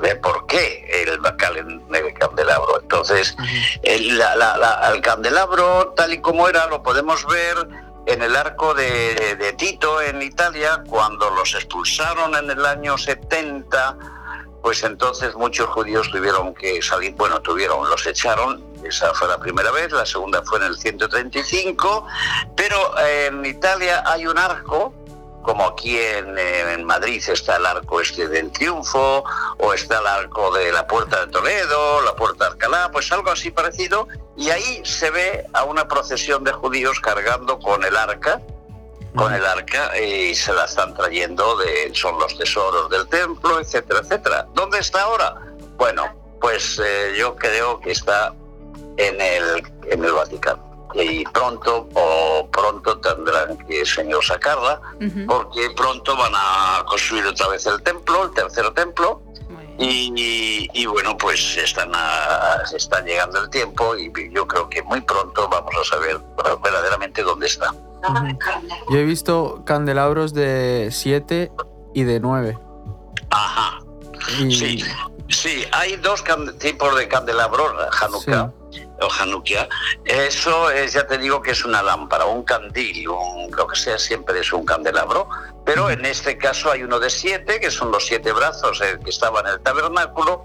de 0.00 0.16
por 0.16 0.46
qué 0.46 0.84
el, 1.02 1.08
el 1.10 2.14
candelabro. 2.14 2.80
Entonces, 2.80 3.36
el, 3.82 4.18
la- 4.18 4.36
la- 4.36 4.56
la- 4.56 4.90
el 4.94 5.00
candelabro, 5.00 5.92
tal 5.96 6.12
y 6.12 6.20
como 6.20 6.48
era, 6.48 6.66
lo 6.66 6.82
podemos 6.82 7.26
ver 7.26 7.68
en 8.06 8.22
el 8.22 8.34
arco 8.36 8.74
de, 8.74 9.36
de 9.36 9.52
Tito 9.52 10.00
en 10.00 10.22
Italia, 10.22 10.82
cuando 10.88 11.30
los 11.30 11.54
expulsaron 11.54 12.34
en 12.34 12.50
el 12.50 12.64
año 12.66 12.98
70, 12.98 13.96
pues 14.62 14.82
entonces 14.84 15.34
muchos 15.34 15.68
judíos 15.68 16.10
tuvieron 16.10 16.54
que 16.54 16.80
salir, 16.82 17.14
bueno, 17.14 17.40
tuvieron, 17.42 17.88
los 17.88 18.06
echaron, 18.06 18.62
esa 18.84 19.12
fue 19.14 19.28
la 19.28 19.38
primera 19.38 19.70
vez, 19.70 19.92
la 19.92 20.06
segunda 20.06 20.42
fue 20.42 20.58
en 20.58 20.64
el 20.64 20.76
135, 20.76 22.06
pero 22.56 22.98
en 22.98 23.44
Italia 23.44 24.02
hay 24.06 24.26
un 24.26 24.38
arco, 24.38 24.92
como 25.42 25.64
aquí 25.66 25.98
en, 25.98 26.38
en 26.38 26.84
Madrid 26.84 27.22
está 27.26 27.56
el 27.56 27.66
arco 27.66 28.00
este 28.00 28.28
del 28.28 28.50
triunfo, 28.52 29.24
o 29.58 29.74
está 29.74 29.98
el 29.98 30.06
arco 30.06 30.52
de 30.52 30.72
la 30.72 30.86
Puerta 30.86 31.24
de 31.24 31.32
Toledo, 31.32 32.00
la 32.02 32.14
Puerta 32.14 32.44
de 32.44 32.50
Alcalá, 32.52 32.90
pues 32.92 33.10
algo 33.12 33.30
así 33.30 33.50
parecido, 33.50 34.08
y 34.36 34.50
ahí 34.50 34.82
se 34.84 35.10
ve 35.10 35.46
a 35.52 35.64
una 35.64 35.88
procesión 35.88 36.44
de 36.44 36.52
judíos 36.52 37.00
cargando 37.00 37.58
con 37.58 37.84
el 37.84 37.96
arca, 37.96 38.40
con 39.14 39.34
el 39.34 39.44
arca, 39.44 39.98
y 39.98 40.34
se 40.34 40.52
la 40.52 40.64
están 40.64 40.94
trayendo, 40.94 41.56
de, 41.56 41.90
son 41.94 42.18
los 42.18 42.36
tesoros 42.38 42.88
del 42.88 43.08
templo, 43.08 43.60
etcétera, 43.60 44.00
etcétera. 44.00 44.46
¿Dónde 44.54 44.78
está 44.78 45.02
ahora? 45.02 45.34
Bueno, 45.76 46.04
pues 46.40 46.80
eh, 46.84 47.14
yo 47.16 47.36
creo 47.36 47.80
que 47.80 47.92
está 47.92 48.34
en 48.96 49.20
el, 49.20 49.62
en 49.90 50.04
el 50.04 50.12
Vaticano. 50.12 50.70
Y 50.94 51.24
pronto 51.24 51.88
o 51.94 52.48
pronto 52.52 52.98
tendrán 52.98 53.56
que 53.66 53.80
el 53.80 53.86
señor 53.86 54.22
sacarla, 54.22 54.78
porque 55.26 55.70
pronto 55.74 56.14
van 56.16 56.32
a 56.34 56.84
construir 56.86 57.24
otra 57.26 57.48
vez 57.48 57.64
el 57.66 57.82
templo, 57.82 58.24
el 58.24 58.30
tercer 58.32 58.70
templo, 58.74 59.22
y, 59.78 60.68
y 60.74 60.86
bueno, 60.86 61.16
pues 61.16 61.56
están 61.56 61.90
a- 61.94 62.60
se 62.66 62.76
está 62.76 63.00
llegando 63.00 63.40
el 63.42 63.48
tiempo 63.48 63.96
y 63.96 64.12
yo 64.32 64.46
creo 64.46 64.68
que 64.68 64.82
muy 64.82 65.00
pronto 65.00 65.48
vamos 65.48 65.72
a 65.80 65.84
saber 65.84 66.20
verdaderamente 66.62 67.22
dónde 67.22 67.46
está. 67.46 67.74
Yo 68.90 68.98
he 68.98 69.04
visto 69.04 69.62
candelabros 69.64 70.34
de 70.34 70.90
7 70.92 71.50
y 71.94 72.02
de 72.04 72.20
9. 72.20 72.58
Ajá, 73.30 73.80
Y, 74.40 74.52
sí, 74.54 74.84
sí, 75.32 75.66
hay 75.72 75.96
dos 75.96 76.22
tipos 76.58 76.96
de 76.96 77.08
candelabros, 77.08 77.72
Hanukkah 78.00 78.50
o 79.00 79.08
Hanukkah. 79.20 79.68
Eso 80.04 80.70
es, 80.70 80.92
ya 80.92 81.06
te 81.06 81.18
digo 81.18 81.42
que 81.42 81.50
es 81.50 81.64
una 81.64 81.82
lámpara, 81.82 82.24
un 82.26 82.44
candil, 82.44 83.08
un- 83.08 83.50
lo 83.50 83.66
que 83.66 83.76
sea, 83.76 83.98
siempre 83.98 84.38
es 84.40 84.52
un 84.52 84.64
candelabro. 84.64 85.28
Pero 85.64 85.90
en 85.90 86.04
este 86.04 86.38
caso 86.38 86.70
hay 86.70 86.82
uno 86.82 86.98
de 87.00 87.10
siete, 87.10 87.60
que 87.60 87.70
son 87.70 87.90
los 87.90 88.06
siete 88.06 88.32
brazos 88.32 88.80
eh, 88.80 88.98
que 89.02 89.10
estaban 89.10 89.46
en 89.46 89.54
el 89.54 89.60
tabernáculo. 89.60 90.44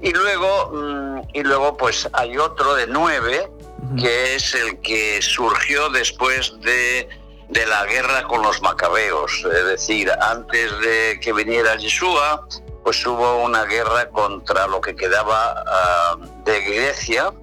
Y 0.00 0.12
luego, 0.12 0.70
mm, 0.72 1.20
y 1.34 1.42
luego 1.42 1.76
pues 1.76 2.08
hay 2.12 2.38
otro 2.38 2.74
de 2.74 2.86
nueve, 2.86 3.50
que 3.98 4.34
es 4.34 4.54
el 4.54 4.80
que 4.80 5.20
surgió 5.22 5.88
después 5.88 6.52
de, 6.60 7.08
de 7.48 7.66
la 7.66 7.84
guerra 7.86 8.24
con 8.24 8.42
los 8.42 8.60
macabeos. 8.60 9.44
Es 9.52 9.64
decir, 9.64 10.10
antes 10.20 10.70
de 10.80 11.18
que 11.20 11.32
viniera 11.32 11.76
Yeshua, 11.76 12.46
pues 12.88 13.04
hubo 13.04 13.44
una 13.44 13.66
guerra 13.66 14.08
contra 14.08 14.66
lo 14.66 14.80
que 14.80 14.96
quedaba 14.96 15.62
ah, 15.66 16.16
de 16.46 16.58
Grecia. 16.62 17.34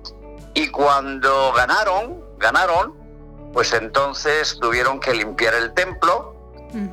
Y 0.55 0.69
cuando 0.69 1.53
ganaron, 1.53 2.19
ganaron, 2.39 2.95
pues 3.53 3.71
entonces 3.73 4.57
tuvieron 4.59 4.99
que 4.99 5.13
limpiar 5.13 5.53
el 5.53 5.71
templo 5.75 6.33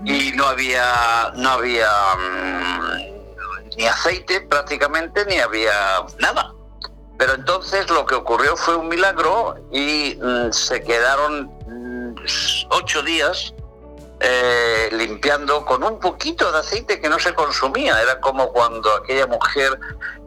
y 0.04 0.32
no 0.32 0.44
había 0.44 1.32
no 1.34 1.48
había 1.48 1.88
mm, 2.18 3.78
ni 3.78 3.86
aceite 3.86 4.42
prácticamente 4.42 5.24
ni 5.24 5.38
había 5.38 6.04
nada 6.20 6.52
pero 7.16 7.32
entonces 7.34 7.88
lo 7.88 8.04
que 8.04 8.14
ocurrió 8.14 8.54
fue 8.54 8.76
un 8.76 8.88
milagro 8.88 9.56
y 9.72 10.18
mm, 10.22 10.52
se 10.52 10.82
quedaron 10.82 11.50
mm, 11.66 12.14
ocho 12.68 13.02
días 13.02 13.54
eh, 14.24 14.88
limpiando 14.92 15.64
con 15.64 15.82
un 15.82 15.98
poquito 15.98 16.52
de 16.52 16.60
aceite 16.60 17.00
que 17.00 17.08
no 17.08 17.18
se 17.18 17.34
consumía. 17.34 18.00
Era 18.00 18.20
como 18.20 18.52
cuando 18.52 18.94
aquella 18.94 19.26
mujer 19.26 19.76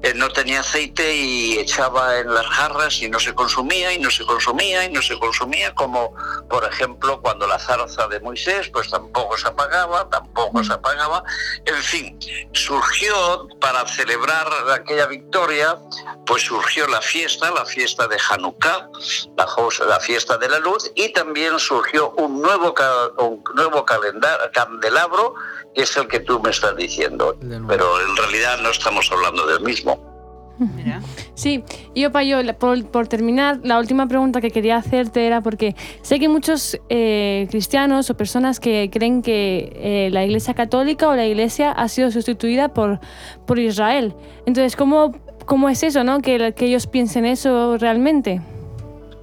eh, 0.01 0.13
no 0.15 0.29
tenía 0.29 0.59
aceite 0.59 1.15
y 1.15 1.57
echaba 1.59 2.19
en 2.19 2.33
las 2.33 2.45
jarras 2.45 3.01
y 3.01 3.09
no 3.09 3.19
se 3.21 3.33
consumía 3.33 3.93
y 3.93 3.99
no 3.99 4.11
se 4.11 4.25
consumía 4.25 4.83
y 4.83 4.91
no 4.91 5.01
se 5.01 5.17
consumía, 5.17 5.73
como 5.75 6.13
por 6.49 6.65
ejemplo 6.65 7.21
cuando 7.21 7.47
la 7.47 7.57
zarza 7.57 8.07
de 8.09 8.19
Moisés 8.19 8.67
pues 8.69 8.89
tampoco 8.89 9.37
se 9.37 9.47
apagaba, 9.47 10.09
tampoco 10.09 10.61
se 10.61 10.73
apagaba. 10.73 11.23
En 11.63 11.81
fin, 11.81 12.19
surgió 12.51 13.47
para 13.61 13.87
celebrar 13.87 14.47
aquella 14.73 15.05
victoria, 15.05 15.77
pues 16.25 16.43
surgió 16.43 16.85
la 16.87 17.01
fiesta, 17.01 17.49
la 17.51 17.65
fiesta 17.65 18.07
de 18.07 18.17
Hanukkah, 18.29 18.89
la, 19.37 19.47
la 19.87 19.99
fiesta 20.01 20.37
de 20.37 20.49
la 20.49 20.59
luz, 20.59 20.91
y 20.95 21.13
también 21.13 21.57
surgió 21.59 22.11
un 22.17 22.41
nuevo, 22.41 22.75
un 23.19 23.43
nuevo 23.55 23.84
calendar- 23.85 24.51
candelabro, 24.53 25.35
que 25.73 25.83
es 25.83 25.95
el 25.97 26.07
que 26.07 26.19
tú 26.19 26.39
me 26.41 26.49
estás 26.49 26.75
diciendo. 26.75 27.37
Pero 27.67 28.01
en 28.01 28.15
realidad 28.17 28.59
no 28.61 28.69
estamos 28.69 29.11
hablando 29.11 29.45
del 29.47 29.61
mismo. 29.61 30.13
Mira. 30.57 31.01
Sí, 31.33 31.65
y 31.93 32.05
Opa, 32.05 32.23
yo, 32.23 32.41
la- 32.41 32.57
por, 32.57 32.85
por 32.89 33.09
terminar, 33.09 33.59
la 33.63 33.77
última 33.77 34.07
pregunta 34.07 34.39
que 34.39 34.51
quería 34.51 34.77
hacerte 34.77 35.27
era 35.27 35.41
porque 35.41 35.75
sé 36.01 36.17
que 36.17 36.29
muchos 36.29 36.79
eh, 36.87 37.45
cristianos 37.51 38.09
o 38.09 38.15
personas 38.15 38.61
que 38.61 38.89
creen 38.89 39.21
que 39.21 39.73
eh, 39.75 40.09
la 40.13 40.23
Iglesia 40.23 40.53
Católica 40.53 41.09
o 41.09 41.15
la 41.15 41.25
Iglesia 41.25 41.73
ha 41.73 41.89
sido 41.89 42.09
sustituida 42.09 42.69
por, 42.69 43.01
por 43.45 43.59
Israel. 43.59 44.15
Entonces, 44.45 44.77
¿cómo, 44.77 45.11
cómo 45.45 45.67
es 45.67 45.83
eso, 45.83 46.05
no? 46.05 46.21
Que, 46.21 46.53
que 46.55 46.67
ellos 46.67 46.87
piensen 46.87 47.25
eso 47.25 47.77
realmente. 47.77 48.41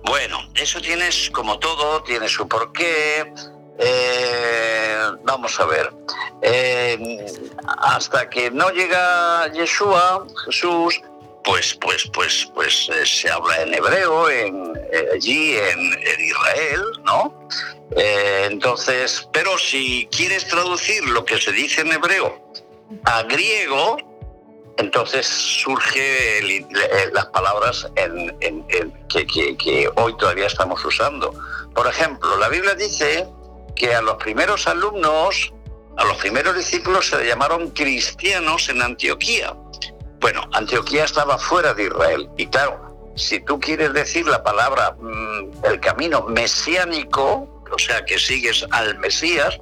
Bueno, 0.04 0.36
eso 0.56 0.82
tienes, 0.82 1.30
como 1.30 1.58
todo, 1.58 2.02
tiene 2.02 2.28
su 2.28 2.46
porqué. 2.46 3.32
Eh, 3.78 4.82
vamos 5.24 5.58
a 5.58 5.66
ver. 5.66 5.92
Eh, 6.42 7.24
hasta 7.78 8.28
que 8.28 8.50
no 8.50 8.70
llega 8.70 9.50
Yeshua, 9.52 10.26
Jesús, 10.44 11.00
pues, 11.44 11.74
pues, 11.74 12.10
pues, 12.12 12.50
pues 12.54 12.88
eh, 12.88 13.06
se 13.06 13.30
habla 13.30 13.62
en 13.62 13.74
hebreo, 13.74 14.28
eh, 14.28 14.52
allí 15.14 15.56
en, 15.56 15.80
Israel, 16.20 16.82
¿no? 17.04 17.48
Entonces, 17.94 19.28
pero 19.32 19.58
si 19.58 20.08
quieres 20.10 20.48
traducir 20.48 21.04
lo 21.04 21.24
que 21.24 21.38
se 21.38 21.52
dice 21.52 21.82
en 21.82 21.92
hebreo 21.92 22.42
a 23.04 23.22
griego, 23.24 23.98
entonces 24.78 25.26
surge 25.26 26.42
las 27.12 27.26
palabras 27.26 27.86
que 29.18 29.90
hoy 29.96 30.16
todavía 30.16 30.46
estamos 30.46 30.82
usando. 30.84 31.34
Por 31.74 31.86
ejemplo, 31.86 32.36
la 32.38 32.48
Biblia 32.48 32.74
dice 32.74 33.28
que 33.82 33.92
a 33.92 34.00
los 34.00 34.14
primeros 34.14 34.68
alumnos, 34.68 35.52
a 35.96 36.04
los 36.04 36.16
primeros 36.18 36.56
discípulos 36.56 37.08
se 37.08 37.18
le 37.18 37.26
llamaron 37.26 37.70
cristianos 37.70 38.68
en 38.68 38.80
Antioquía. 38.80 39.56
Bueno, 40.20 40.48
Antioquía 40.52 41.02
estaba 41.02 41.36
fuera 41.36 41.74
de 41.74 41.86
Israel 41.86 42.30
y 42.36 42.46
claro, 42.46 43.12
si 43.16 43.40
tú 43.40 43.58
quieres 43.58 43.92
decir 43.92 44.24
la 44.28 44.40
palabra 44.44 44.94
mm, 45.00 45.64
el 45.64 45.80
camino 45.80 46.22
mesiánico, 46.28 47.64
o 47.72 47.78
sea, 47.80 48.04
que 48.04 48.20
sigues 48.20 48.64
al 48.70 49.00
Mesías, 49.00 49.58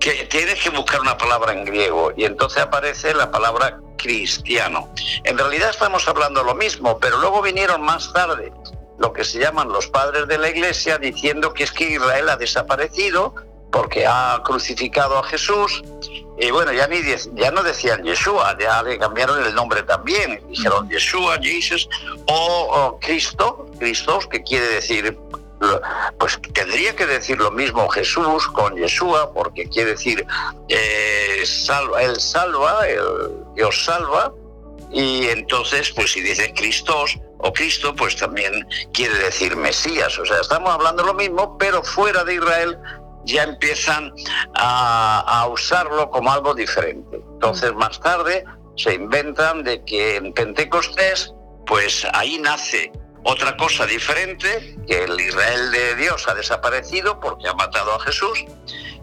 que 0.00 0.24
tienes 0.30 0.62
que 0.62 0.70
buscar 0.70 1.02
una 1.02 1.18
palabra 1.18 1.52
en 1.52 1.66
griego 1.66 2.14
y 2.16 2.24
entonces 2.24 2.62
aparece 2.62 3.12
la 3.12 3.30
palabra 3.30 3.78
cristiano. 3.98 4.88
En 5.24 5.36
realidad 5.36 5.68
estamos 5.68 6.08
hablando 6.08 6.42
lo 6.44 6.54
mismo, 6.54 6.98
pero 6.98 7.18
luego 7.18 7.42
vinieron 7.42 7.82
más 7.82 8.10
tarde 8.14 8.54
lo 9.00 9.12
que 9.12 9.24
se 9.24 9.38
llaman 9.38 9.68
los 9.68 9.86
padres 9.86 10.28
de 10.28 10.38
la 10.38 10.48
iglesia 10.48 10.98
diciendo 10.98 11.52
que 11.52 11.64
es 11.64 11.72
que 11.72 11.90
Israel 11.90 12.28
ha 12.28 12.36
desaparecido 12.36 13.34
porque 13.70 14.06
ha 14.06 14.42
crucificado 14.44 15.18
a 15.18 15.22
Jesús. 15.24 15.82
Y 16.38 16.50
bueno, 16.50 16.72
ya, 16.72 16.86
ni 16.86 16.96
ya 17.34 17.50
no 17.50 17.62
decían 17.62 18.02
Yeshua, 18.02 18.56
ya 18.58 18.82
le 18.82 18.98
cambiaron 18.98 19.44
el 19.44 19.54
nombre 19.54 19.82
también. 19.82 20.42
Dijeron 20.48 20.88
Yeshua, 20.88 21.38
Jesus 21.40 21.88
o, 22.26 22.98
Cristo, 23.00 23.66
Cristos, 23.78 24.26
que 24.26 24.42
quiere 24.42 24.66
decir, 24.68 25.18
pues 26.18 26.40
tendría 26.54 26.96
que 26.96 27.06
decir 27.06 27.38
lo 27.38 27.50
mismo 27.50 27.86
Jesús 27.90 28.46
con 28.48 28.74
Yeshua, 28.76 29.32
porque 29.34 29.68
quiere 29.68 29.90
decir, 29.90 30.26
eh, 30.68 31.42
salva, 31.44 32.02
Él 32.02 32.18
salva, 32.18 32.80
Dios 33.54 33.84
salva. 33.84 34.32
Y 34.92 35.28
entonces, 35.28 35.90
pues 35.90 36.12
si 36.12 36.20
dice 36.20 36.52
Cristos 36.54 37.18
o 37.38 37.52
Cristo, 37.52 37.94
pues 37.94 38.16
también 38.16 38.66
quiere 38.92 39.14
decir 39.14 39.54
Mesías. 39.56 40.18
O 40.18 40.26
sea, 40.26 40.40
estamos 40.40 40.70
hablando 40.70 41.04
lo 41.04 41.14
mismo, 41.14 41.56
pero 41.58 41.82
fuera 41.82 42.24
de 42.24 42.34
Israel 42.34 42.78
ya 43.24 43.44
empiezan 43.44 44.12
a, 44.54 45.46
usarlo 45.50 46.10
como 46.10 46.32
algo 46.32 46.54
diferente. 46.54 47.22
Entonces 47.32 47.74
más 47.74 48.00
tarde 48.00 48.44
se 48.76 48.94
inventan 48.94 49.64
de 49.64 49.84
que 49.84 50.16
en 50.16 50.32
Pentecostés, 50.32 51.34
pues 51.66 52.06
ahí 52.12 52.38
nace 52.38 52.92
otra 53.24 53.56
cosa 53.56 53.84
diferente, 53.86 54.76
que 54.86 55.04
el 55.04 55.20
Israel 55.20 55.70
de 55.70 55.96
Dios 55.96 56.26
ha 56.28 56.34
desaparecido 56.34 57.20
porque 57.20 57.48
ha 57.48 57.54
matado 57.54 57.94
a 57.94 58.00
Jesús, 58.00 58.44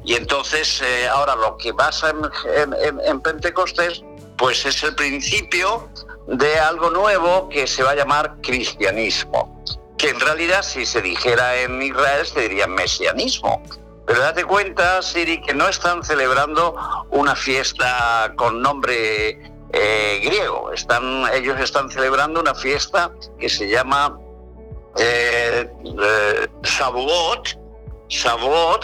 y 0.04 0.16
entonces 0.16 0.82
eh, 0.82 1.08
ahora 1.08 1.36
lo 1.36 1.58
que 1.58 1.74
pasa 1.74 2.10
en, 2.10 3.22
Pentecostés, 3.22 4.04
pues 4.38 4.66
es 4.66 4.82
el 4.84 4.96
principio 4.96 5.90
de 6.28 6.58
algo 6.60 6.90
nuevo 6.90 7.50
que 7.50 7.68
se 7.68 7.84
va 7.84 7.92
a 7.92 7.96
llamar 7.96 8.38
cristianismo, 8.42 9.64
que 9.98 10.10
en 10.10 10.20
realidad 10.20 10.64
si 10.64 10.86
se 10.86 11.02
dijera 11.02 11.58
en 11.58 11.82
Israel 11.82 12.26
se 12.26 12.42
diría 12.42 12.68
mesianismo, 12.68 13.62
pero 14.08 14.22
date 14.22 14.46
cuenta, 14.46 15.02
Siri, 15.02 15.42
que 15.42 15.54
no 15.54 15.68
están 15.68 16.02
celebrando 16.02 16.74
una 17.12 17.36
fiesta 17.36 18.34
con 18.38 18.62
nombre 18.62 19.38
eh, 19.74 20.22
griego. 20.24 20.72
Están, 20.72 21.26
ellos 21.34 21.60
están 21.60 21.92
celebrando 21.92 22.40
una 22.40 22.56
fiesta 22.56 23.12
que 23.38 23.50
se 23.50 23.68
llama 23.68 24.18
eh, 24.98 25.70
eh 25.84 26.48
Shavuot, 26.64 27.50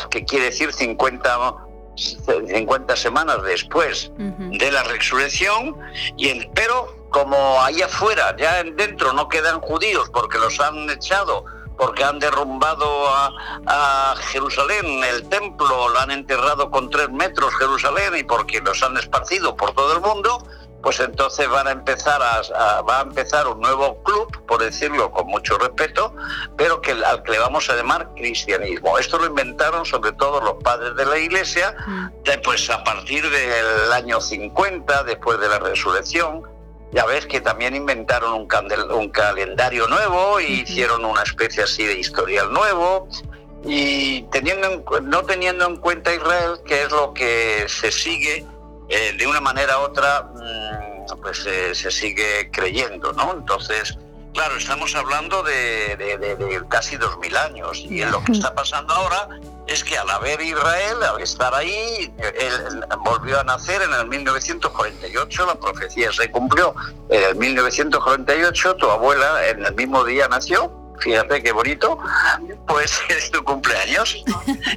que 0.10 0.26
quiere 0.26 0.48
decir 0.48 0.74
50, 0.74 1.56
50 1.96 2.96
semanas 2.98 3.42
después 3.44 4.12
de 4.18 4.72
la 4.72 4.84
resurrección, 4.84 5.78
y 6.18 6.48
pero 6.54 6.94
como 7.12 7.62
ahí 7.62 7.82
afuera, 7.82 8.36
ya 8.38 8.62
dentro 8.62 9.14
no 9.14 9.30
quedan 9.30 9.62
judíos 9.62 10.10
porque 10.12 10.38
los 10.38 10.60
han 10.60 10.90
echado 10.90 11.46
porque 11.78 12.04
han 12.04 12.20
derrumbado 12.20 12.86
a, 13.10 14.16
Jerusalén, 14.32 15.04
el 15.04 15.28
templo, 15.30 15.90
lo 15.90 16.00
han 16.00 16.12
enterrado 16.12 16.70
con 16.72 16.90
tres 16.90 17.10
metros 17.10 17.54
Jerusalén 17.56 18.16
y 18.18 18.24
porque 18.24 18.62
los 18.62 18.82
han 18.84 18.98
esparcido 18.98 19.56
por 19.56 19.74
todo 19.74 19.94
el 19.94 20.02
mundo, 20.02 20.46
pues 20.82 21.00
entonces 21.00 21.50
van 21.50 21.68
a 21.68 21.72
empezar 21.72 22.22
a, 22.22 22.82
va 22.82 23.00
a 23.00 23.02
empezar 23.04 23.48
un 23.48 23.62
nuevo 23.62 24.02
club, 24.04 24.46
por 24.46 24.62
decirlo 24.62 25.12
con 25.12 25.28
mucho 25.28 25.58
respeto, 25.58 26.14
pero 26.58 26.82
que 26.82 26.92
al 26.92 27.24
que 27.24 27.32
le 27.32 27.40
vamos 27.40 27.70
a 27.70 27.76
llamar 27.76 28.10
cristianismo. 28.16 28.98
Esto 28.98 29.18
lo 29.18 29.28
inventaron 29.28 29.86
sobre 29.86 30.12
todo 30.14 30.42
los 30.42 30.56
padres 30.64 30.96
de 30.96 31.06
la 31.06 31.18
Iglesia, 31.18 31.76
mm. 31.88 32.08
pues 32.44 32.70
a 32.70 32.84
partir 32.84 33.28
del 33.30 33.94
año 33.94 34.20
50, 34.20 35.04
después 35.04 35.40
de 35.40 35.48
la 35.48 35.60
resurrección, 35.60 36.44
ya 36.94 37.06
ves 37.06 37.26
que 37.26 37.42
también 37.42 37.76
inventaron 37.76 38.34
un, 38.34 38.48
un 38.92 39.10
calendario 39.10 39.88
nuevo 39.88 40.40
y 40.40 40.62
hicieron 40.62 41.04
una 41.04 41.24
especie 41.24 41.64
así 41.64 41.84
de 41.84 42.00
historial 42.00 42.54
nuevo. 42.54 43.08
Y 43.66 44.24
teniendo 44.24 44.84
no 45.02 45.24
teniendo 45.24 45.66
en 45.66 45.78
cuenta 45.78 46.14
Israel, 46.14 46.60
que 46.66 46.84
es 46.84 46.92
lo 46.92 47.14
que 47.14 47.66
se 47.68 47.92
sigue 47.92 48.46
eh, 48.90 49.14
de 49.18 49.28
una 49.28 49.42
manera 49.42 49.80
u 49.80 49.84
otra, 49.84 50.30
mm, 50.36 51.20
pues 51.22 51.46
eh, 51.48 51.74
se 51.74 51.90
sigue 51.90 52.52
creyendo, 52.52 53.14
¿no? 53.14 53.34
Entonces, 53.34 53.98
claro, 54.34 54.58
estamos 54.58 54.94
hablando 54.96 55.42
de, 55.44 55.96
de 55.98 56.62
casi 56.70 56.98
dos 56.98 57.18
mil 57.18 57.36
años. 57.38 57.80
Y 57.90 58.04
lo 58.04 58.24
que 58.24 58.34
está 58.34 58.54
pasando 58.54 58.94
ahora 58.94 59.30
es 59.68 59.84
que 59.84 59.98
al 59.98 60.10
haber 60.10 60.42
Israel, 60.42 61.04
al 61.04 61.22
estar 61.22 61.54
ahí, 61.54 62.14
él 62.18 62.86
volvió 63.04 63.40
a 63.40 63.44
nacer 63.44 63.82
en 63.82 63.94
el 63.94 64.08
1948, 64.08 65.46
la 65.46 65.56
profecía 65.56 66.12
se 66.12 66.30
cumplió. 66.32 66.74
En 67.10 67.24
el 67.24 67.36
1948, 67.36 68.76
tu 68.76 68.90
abuela 68.90 69.48
en 69.48 69.66
el 69.66 69.74
mismo 69.76 70.04
día 70.04 70.28
nació, 70.28 70.72
fíjate 71.00 71.42
qué 71.42 71.52
bonito, 71.52 71.98
pues 72.68 73.00
es 73.10 73.32
tu 73.32 73.44
cumpleaños, 73.44 74.24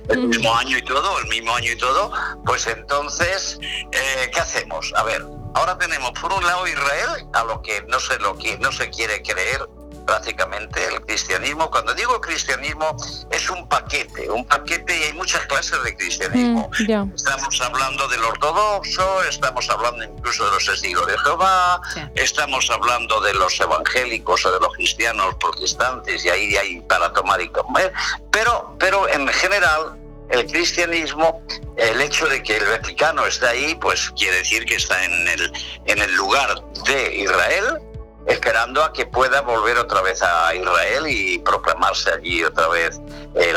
el 0.08 0.28
mismo 0.28 0.54
año 0.54 0.78
y 0.78 0.82
todo, 0.82 1.18
el 1.20 1.28
mismo 1.28 1.54
año 1.54 1.72
y 1.72 1.76
todo, 1.76 2.12
pues 2.44 2.66
entonces, 2.66 3.58
eh, 3.62 4.30
¿qué 4.32 4.40
hacemos? 4.40 4.92
A 4.96 5.02
ver, 5.04 5.24
ahora 5.54 5.76
tenemos 5.78 6.12
por 6.20 6.32
un 6.32 6.44
lado 6.44 6.66
Israel, 6.66 7.26
a 7.32 7.44
lo 7.44 7.62
que 7.62 7.82
no 7.88 7.98
se, 8.00 8.18
lo 8.18 8.36
que 8.36 8.58
no 8.58 8.72
se 8.72 8.90
quiere 8.90 9.22
creer, 9.22 9.66
prácticamente 10.06 10.84
el 10.86 11.02
cristianismo. 11.02 11.70
Cuando 11.70 11.94
digo 11.94 12.20
cristianismo 12.20 12.96
es 13.30 13.50
un 13.50 13.68
paquete, 13.68 14.30
un 14.30 14.46
paquete 14.46 14.96
y 14.96 15.02
hay 15.04 15.12
muchas 15.12 15.44
clases 15.46 15.82
de 15.82 15.96
cristianismo. 15.96 16.70
Mm, 16.70 17.14
estamos 17.14 17.60
hablando 17.60 18.08
del 18.08 18.22
ortodoxo, 18.24 19.22
estamos 19.24 19.68
hablando 19.68 20.04
incluso 20.04 20.44
de 20.46 20.52
los 20.52 20.64
testigos 20.64 21.06
de 21.06 21.18
Jehová, 21.18 21.80
estamos 22.14 22.70
hablando 22.70 23.20
de 23.20 23.34
los 23.34 23.58
evangélicos 23.60 24.46
o 24.46 24.52
de 24.52 24.60
los 24.60 24.72
cristianos 24.74 25.34
protestantes 25.34 26.24
y 26.24 26.30
ahí 26.30 26.56
hay 26.56 26.80
para 26.82 27.12
tomar 27.12 27.40
y 27.40 27.48
comer. 27.48 27.92
Pero, 28.30 28.76
pero 28.78 29.08
en 29.08 29.26
general 29.28 29.96
el 30.30 30.46
cristianismo, 30.46 31.42
el 31.76 32.00
hecho 32.00 32.26
de 32.26 32.42
que 32.42 32.56
el 32.56 32.66
Vaticano 32.66 33.26
está 33.26 33.50
ahí, 33.50 33.76
pues 33.80 34.10
quiere 34.16 34.38
decir 34.38 34.64
que 34.64 34.74
está 34.74 35.04
en 35.04 35.28
el, 35.28 35.52
en 35.86 35.98
el 36.00 36.14
lugar 36.16 36.62
de 36.86 37.16
Israel, 37.16 37.78
esperando 38.26 38.82
a 38.82 38.92
que 38.92 39.06
pueda 39.06 39.40
volver 39.40 39.78
otra 39.78 40.02
vez 40.02 40.22
a 40.22 40.54
Israel 40.54 41.04
y 41.06 41.38
proclamarse 41.38 42.10
allí 42.10 42.42
otra 42.44 42.68
vez 42.68 43.00
el, 43.34 43.56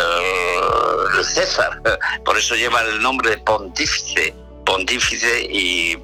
César. 1.24 1.82
Por 2.24 2.38
eso 2.38 2.56
lleva 2.56 2.82
el 2.82 3.02
nombre 3.02 3.32
de 3.32 3.38
pontífice, 3.40 4.34
pontífice 4.66 5.42
y, 5.42 5.98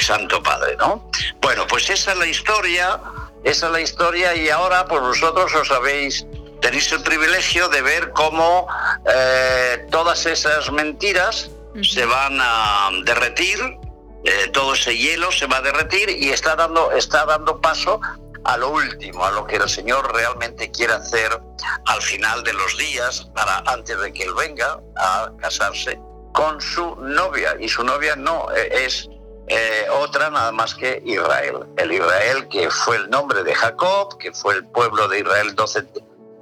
santo 0.00 0.42
padre, 0.42 0.76
¿no? 0.78 1.10
Bueno, 1.40 1.66
pues 1.66 1.88
esa 1.90 2.12
es 2.12 2.18
la 2.18 2.26
historia, 2.26 3.00
esa 3.44 3.66
es 3.66 3.72
la 3.72 3.80
historia 3.80 4.34
y 4.34 4.48
ahora 4.48 4.86
pues 4.86 5.00
vosotros 5.00 5.54
os 5.54 5.70
habéis 5.70 6.26
tenéis 6.60 6.90
el 6.92 7.02
privilegio 7.02 7.68
de 7.68 7.82
ver 7.82 8.10
cómo 8.12 8.66
eh, 9.06 9.86
todas 9.90 10.26
esas 10.26 10.70
mentiras 10.72 11.50
se 11.82 12.04
van 12.04 12.38
a 12.40 12.90
derretir 13.04 13.79
eh, 14.24 14.48
todo 14.52 14.74
ese 14.74 14.96
hielo 14.96 15.32
se 15.32 15.46
va 15.46 15.58
a 15.58 15.62
derretir 15.62 16.10
y 16.10 16.30
está 16.30 16.56
dando, 16.56 16.92
está 16.92 17.24
dando 17.24 17.60
paso 17.60 18.00
a 18.44 18.56
lo 18.56 18.70
último, 18.70 19.24
a 19.24 19.30
lo 19.30 19.46
que 19.46 19.56
el 19.56 19.68
Señor 19.68 20.12
realmente 20.14 20.70
quiere 20.70 20.94
hacer 20.94 21.40
al 21.86 22.02
final 22.02 22.42
de 22.42 22.52
los 22.52 22.76
días, 22.76 23.30
para 23.34 23.58
antes 23.66 23.98
de 24.00 24.12
que 24.12 24.24
Él 24.24 24.34
venga 24.34 24.80
a 24.96 25.30
casarse 25.38 26.00
con 26.32 26.60
su 26.60 26.96
novia. 26.96 27.56
Y 27.60 27.68
su 27.68 27.84
novia 27.84 28.16
no 28.16 28.50
eh, 28.52 28.84
es 28.86 29.08
eh, 29.48 29.86
otra 29.90 30.30
nada 30.30 30.52
más 30.52 30.74
que 30.74 31.02
Israel. 31.04 31.66
El 31.76 31.92
Israel 31.92 32.48
que 32.48 32.70
fue 32.70 32.96
el 32.96 33.10
nombre 33.10 33.42
de 33.42 33.54
Jacob, 33.54 34.16
que 34.18 34.32
fue 34.32 34.54
el 34.54 34.66
pueblo 34.66 35.08
de 35.08 35.20
Israel, 35.20 35.54
12, 35.54 35.86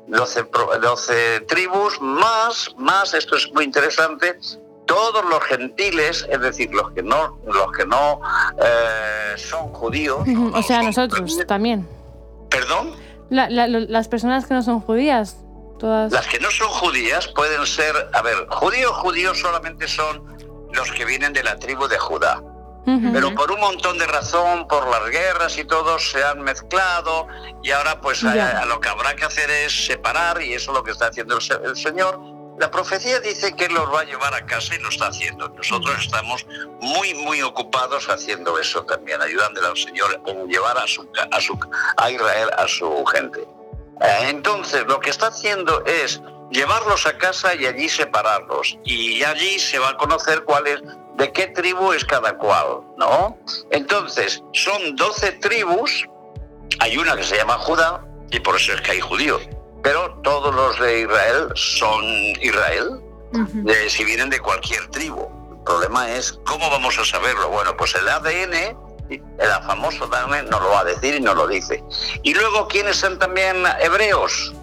12 0.09 1.41
tribus, 1.41 2.01
más, 2.01 2.75
más, 2.77 3.15
esto 3.15 3.37
es 3.37 3.51
muy 3.53 3.65
interesante, 3.65 4.39
todos 4.89 5.25
los 5.27 5.41
gentiles, 5.45 6.27
es 6.29 6.41
decir, 6.41 6.71
los 6.73 6.91
que 6.93 7.03
no, 7.03 7.39
los 7.47 7.71
que 7.77 7.87
no 7.87 8.21
eh, 8.61 9.35
son 9.37 9.69
judíos. 9.69 10.27
o 10.55 10.63
sea, 10.63 10.83
nosotros 10.83 11.39
también. 11.47 11.87
¿Perdón? 12.51 12.97
las 13.31 14.09
personas 14.09 14.47
que 14.47 14.55
no 14.55 14.63
son 14.63 14.81
judías. 14.81 15.37
Todas... 15.79 16.11
Las 16.11 16.27
que 16.27 16.41
no 16.41 16.51
son 16.51 16.69
judías 16.69 17.29
pueden 17.29 17.65
ser, 17.67 17.95
a 18.15 18.23
ver, 18.23 18.49
judíos, 18.49 18.91
judíos 18.93 19.39
solamente 19.39 19.87
son 19.87 20.25
los 20.73 20.91
que 20.91 21.05
vienen 21.05 21.33
de 21.35 21.45
la 21.45 21.57
tribu 21.59 21.87
de 21.87 21.99
Judá. 21.99 22.43
Pero 23.13 23.35
por 23.35 23.53
un 23.53 23.61
montón 23.61 23.99
de 23.99 24.07
razón, 24.07 24.67
por 24.67 24.89
las 24.89 25.11
guerras 25.11 25.59
y 25.59 25.65
todo, 25.65 25.99
se 25.99 26.25
han 26.25 26.41
mezclado 26.41 27.27
y 27.63 27.71
ahora 27.71 28.01
pues 28.01 28.25
a, 28.25 28.65
lo 28.65 28.81
que 28.81 28.89
habrá 28.89 29.15
que 29.15 29.27
hacer 29.27 29.51
es 29.51 29.85
separar 29.85 30.41
y 30.41 30.55
eso 30.55 30.71
es 30.71 30.79
lo 30.79 30.83
que 30.83 30.93
está 30.93 31.09
haciendo 31.09 31.37
el 31.37 31.77
Señor 31.77 32.38
la 32.59 32.71
profecía 32.71 33.21
dice 33.21 33.55
que 33.55 33.67
Él 33.67 33.75
los 33.75 33.93
va 33.93 34.01
a 34.01 34.05
llevar 34.05 34.35
a 34.35 34.45
casa 34.45 34.75
y 34.75 34.79
lo 34.79 34.89
está 34.89 35.09
haciendo. 35.09 35.49
Nosotros 35.49 35.97
estamos 36.01 36.47
muy, 36.81 37.15
muy 37.15 37.43
ocupados 37.43 38.09
haciendo 38.09 38.59
eso 38.59 38.85
también, 38.85 39.23
ayudándole 39.23 39.69
al 39.69 39.77
Señor 39.77 40.21
en 40.27 40.49
llevar 40.49 40.77
a, 40.79 40.87
su, 40.87 41.09
a, 41.31 41.41
su, 41.41 41.59
a 41.97 42.11
Israel, 42.11 42.51
a 42.57 42.67
su 42.67 43.05
gente. 43.07 43.41
Eh, 44.01 44.29
entonces, 44.29 44.85
lo 44.87 44.99
que 45.01 45.11
está 45.11 45.29
haciendo 45.29 45.85
es 45.85 46.21
llevarlos 46.51 47.07
a 47.07 47.17
casa 47.17 47.55
y 47.55 47.67
allí 47.67 47.89
separarlos. 47.89 48.79
Y 48.85 49.23
allí 49.23 49.59
se 49.59 49.79
va 49.79 49.91
a 49.91 49.97
conocer 49.97 50.45
cuál 50.45 50.67
es, 50.67 50.83
de 51.17 51.33
qué 51.33 51.49
tribu 51.49 51.93
es 51.93 52.05
cada 52.05 52.37
cual, 52.39 52.81
¿no? 52.97 53.39
Entonces, 53.71 54.43
son 54.53 54.97
12 54.97 55.33
tribus, 55.33 56.07
hay 56.81 56.97
una 56.97 57.17
que 57.17 57.25
se 57.25 57.37
llama 57.37 57.59
Judá, 57.59 58.05
y 58.31 58.41
por 58.41 58.57
eso 58.57 58.73
es 58.73 58.81
que 58.81 58.93
hay 58.93 59.01
judíos. 59.01 59.43
Pero 59.83 60.11
todos 60.23 60.55
los 60.55 60.79
de 60.81 61.01
Israel 61.01 61.49
son 61.55 62.05
Israel, 62.41 63.01
de- 63.33 63.91
si 63.91 64.05
vienen 64.05 64.31
de 64.31 64.39
cualquier 64.41 64.87
tribu. 64.89 65.29
El 65.53 65.65
problema 65.65 66.11
es 66.11 66.39
cómo 66.47 66.69
vamos 66.71 66.99
a 66.99 67.05
saberlo. 67.05 67.49
Bueno, 67.51 67.77
pues 67.77 67.95
el 67.95 68.09
ADN, 68.09 68.77
el 69.11 69.51
famoso 69.67 70.05
ADN, 70.05 70.49
nos 70.51 70.63
lo 70.63 70.71
va 70.71 70.81
a 70.81 70.85
decir 70.85 71.15
y 71.15 71.21
nos 71.21 71.35
lo 71.37 71.47
dice. 71.47 71.83
Y 72.23 72.35
luego, 72.35 72.67
¿quiénes 72.69 72.97
son 72.97 73.19
también 73.19 73.65
hebreos? 73.81 74.55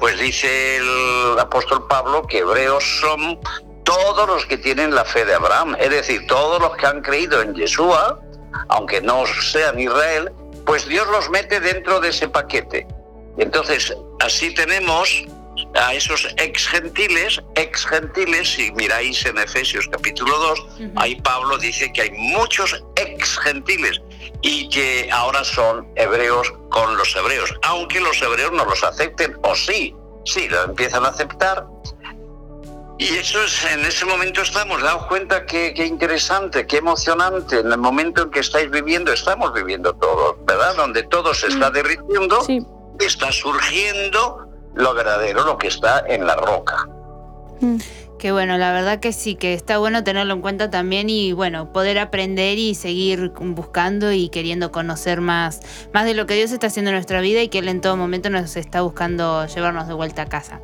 Pues 0.00 0.18
dice 0.18 0.76
el 0.78 1.38
apóstol 1.38 1.86
Pablo 1.86 2.26
que 2.26 2.38
hebreos 2.38 2.82
son 3.00 3.38
todos 3.84 4.26
los 4.26 4.44
que 4.46 4.56
tienen 4.58 4.94
la 4.94 5.04
fe 5.04 5.24
de 5.26 5.34
Abraham, 5.34 5.76
es 5.78 5.90
decir, 5.90 6.26
todos 6.26 6.60
los 6.60 6.74
que 6.76 6.86
han 6.86 7.02
creído 7.02 7.40
en 7.42 7.54
Yeshua, 7.54 8.18
aunque 8.68 9.00
no 9.02 9.24
sean 9.26 9.78
Israel, 9.78 10.32
pues 10.64 10.86
Dios 10.88 11.06
los 11.08 11.28
mete 11.30 11.60
dentro 11.60 12.00
de 12.00 12.08
ese 12.08 12.26
paquete. 12.28 12.86
Entonces, 13.38 13.94
así 14.20 14.52
tenemos 14.54 15.24
a 15.74 15.94
esos 15.94 16.26
ex 16.36 16.66
gentiles, 16.68 17.40
ex 17.56 17.86
gentiles, 17.86 18.48
si 18.48 18.72
miráis 18.72 19.24
en 19.26 19.38
Efesios 19.38 19.88
capítulo 19.90 20.36
2, 20.38 20.60
Ujú. 20.60 20.92
ahí 20.96 21.20
Pablo 21.20 21.58
dice 21.58 21.92
que 21.92 22.02
hay 22.02 22.10
muchos 22.12 22.82
ex 22.96 23.38
gentiles 23.38 24.00
y 24.42 24.68
que 24.68 25.08
ahora 25.12 25.42
son 25.44 25.86
hebreos 25.96 26.52
con 26.70 26.96
los 26.96 27.14
hebreos, 27.16 27.54
aunque 27.62 28.00
los 28.00 28.20
hebreos 28.20 28.52
no 28.52 28.64
los 28.64 28.82
acepten, 28.84 29.36
o 29.42 29.54
sí, 29.54 29.94
sí, 30.24 30.48
lo 30.48 30.64
empiezan 30.64 31.04
a 31.04 31.08
aceptar. 31.08 31.66
Y 32.96 33.16
eso 33.16 33.42
es, 33.42 33.64
en 33.64 33.84
ese 33.84 34.04
momento 34.04 34.42
estamos, 34.42 34.80
daos 34.80 35.06
cuenta 35.06 35.46
que, 35.46 35.74
qué 35.74 35.84
interesante, 35.84 36.64
qué 36.66 36.76
emocionante, 36.76 37.58
en 37.58 37.72
el 37.72 37.78
momento 37.78 38.22
en 38.22 38.30
que 38.30 38.38
estáis 38.40 38.70
viviendo, 38.70 39.12
estamos 39.12 39.52
viviendo 39.52 39.94
todos, 39.94 40.36
¿verdad? 40.46 40.76
Donde 40.76 41.02
todo 41.04 41.34
se 41.34 41.48
está 41.48 41.70
derritiendo, 41.70 42.42
Sí. 42.44 42.64
Está 43.00 43.32
surgiendo 43.32 44.48
lo 44.74 44.94
verdadero, 44.94 45.44
lo 45.44 45.58
que 45.58 45.68
está 45.68 46.04
en 46.06 46.26
la 46.26 46.36
roca. 46.36 46.88
Mm. 47.60 47.76
Que 48.18 48.32
bueno, 48.32 48.56
la 48.56 48.72
verdad 48.72 49.00
que 49.00 49.12
sí, 49.12 49.34
que 49.34 49.52
está 49.52 49.76
bueno 49.76 50.02
tenerlo 50.02 50.32
en 50.32 50.40
cuenta 50.40 50.70
también 50.70 51.10
y 51.10 51.32
bueno, 51.32 51.72
poder 51.72 51.98
aprender 51.98 52.58
y 52.58 52.74
seguir 52.74 53.32
buscando 53.38 54.12
y 54.12 54.30
queriendo 54.30 54.72
conocer 54.72 55.20
más, 55.20 55.60
más 55.92 56.06
de 56.06 56.14
lo 56.14 56.24
que 56.24 56.34
Dios 56.34 56.50
está 56.50 56.68
haciendo 56.68 56.90
en 56.90 56.96
nuestra 56.96 57.20
vida 57.20 57.42
y 57.42 57.48
que 57.48 57.58
Él 57.58 57.68
en 57.68 57.82
todo 57.82 57.96
momento 57.96 58.30
nos 58.30 58.56
está 58.56 58.80
buscando 58.80 59.46
llevarnos 59.46 59.88
de 59.88 59.94
vuelta 59.94 60.22
a 60.22 60.26
casa. 60.26 60.62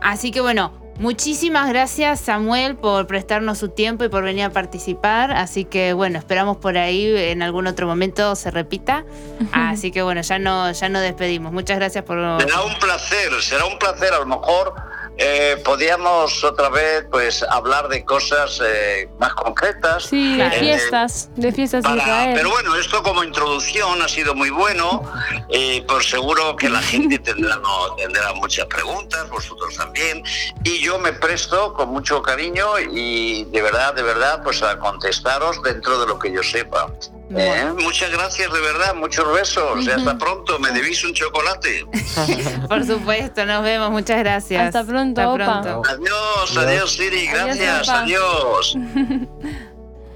Así 0.00 0.30
que 0.30 0.40
bueno, 0.40 0.72
muchísimas 0.98 1.68
gracias 1.68 2.20
Samuel 2.20 2.76
por 2.76 3.06
prestarnos 3.06 3.58
su 3.58 3.68
tiempo 3.68 4.04
y 4.04 4.08
por 4.08 4.24
venir 4.24 4.44
a 4.44 4.50
participar. 4.50 5.32
Así 5.32 5.64
que 5.64 5.92
bueno, 5.92 6.18
esperamos 6.18 6.56
por 6.56 6.78
ahí 6.78 7.14
en 7.16 7.42
algún 7.42 7.66
otro 7.66 7.86
momento 7.86 8.34
se 8.36 8.50
repita. 8.50 9.04
Así 9.52 9.90
que 9.90 10.02
bueno, 10.02 10.20
ya 10.22 10.38
no, 10.38 10.70
ya 10.70 10.88
nos 10.88 11.02
despedimos. 11.02 11.52
Muchas 11.52 11.78
gracias 11.78 12.04
por... 12.04 12.16
Será 12.40 12.62
un 12.62 12.78
placer, 12.78 13.32
será 13.40 13.64
un 13.66 13.78
placer. 13.78 14.12
A 14.14 14.18
lo 14.20 14.26
mejor 14.26 14.74
eh, 15.18 15.60
podíamos 15.64 16.44
otra 16.44 16.68
vez 16.68 17.06
pues 17.10 17.42
hablar 17.42 17.88
de 17.88 18.04
cosas 18.04 18.60
eh, 18.64 19.08
más 19.18 19.32
concretas. 19.34 20.04
Sí, 20.04 20.32
de 20.32 20.36
Claro. 20.36 20.58
fiestas, 20.60 21.30
de 21.36 21.52
fiestas 21.52 21.84
de 21.84 21.96
Israel. 21.96 22.32
pero 22.36 22.50
bueno, 22.50 22.76
esto 22.76 23.02
como 23.02 23.24
introducción 23.24 24.02
ha 24.02 24.08
sido 24.08 24.34
muy 24.34 24.50
bueno. 24.50 25.02
Eh, 25.48 25.84
por 25.88 26.04
seguro 26.04 26.56
que 26.56 26.68
la 26.68 26.82
gente 26.82 27.18
tendrá, 27.18 27.56
no, 27.56 27.94
tendrá 27.96 28.32
muchas 28.34 28.66
preguntas, 28.66 29.28
vosotros 29.30 29.74
también. 29.76 30.22
Y 30.64 30.80
yo 30.80 30.98
me 30.98 31.12
presto 31.12 31.72
con 31.74 31.88
mucho 31.90 32.20
cariño 32.22 32.78
y 32.78 33.44
de 33.44 33.62
verdad, 33.62 33.94
de 33.94 34.02
verdad, 34.02 34.42
pues 34.42 34.62
a 34.62 34.78
contestaros 34.78 35.62
dentro 35.62 35.98
de 36.00 36.06
lo 36.06 36.18
que 36.18 36.32
yo 36.32 36.42
sepa. 36.42 36.86
Eh, 37.34 37.72
Muchas 37.82 38.10
gracias, 38.12 38.52
de 38.52 38.60
verdad, 38.60 38.94
muchos 38.94 39.32
besos. 39.32 39.84
Y 39.84 39.90
hasta 39.90 40.16
pronto. 40.16 40.58
Me 40.58 40.70
debís 40.70 41.02
un 41.04 41.12
chocolate. 41.12 41.84
Por 42.68 42.86
supuesto, 42.86 43.44
nos 43.44 43.62
vemos. 43.64 43.90
Muchas 43.90 44.18
gracias. 44.18 44.66
Hasta 44.66 44.84
pronto, 44.84 45.32
opa. 45.32 45.58
Adiós, 45.88 46.56
adiós, 46.56 46.92
Siri. 46.92 47.28
Adiós, 47.28 47.56
Gracias, 47.58 47.88
adiós. 47.88 48.76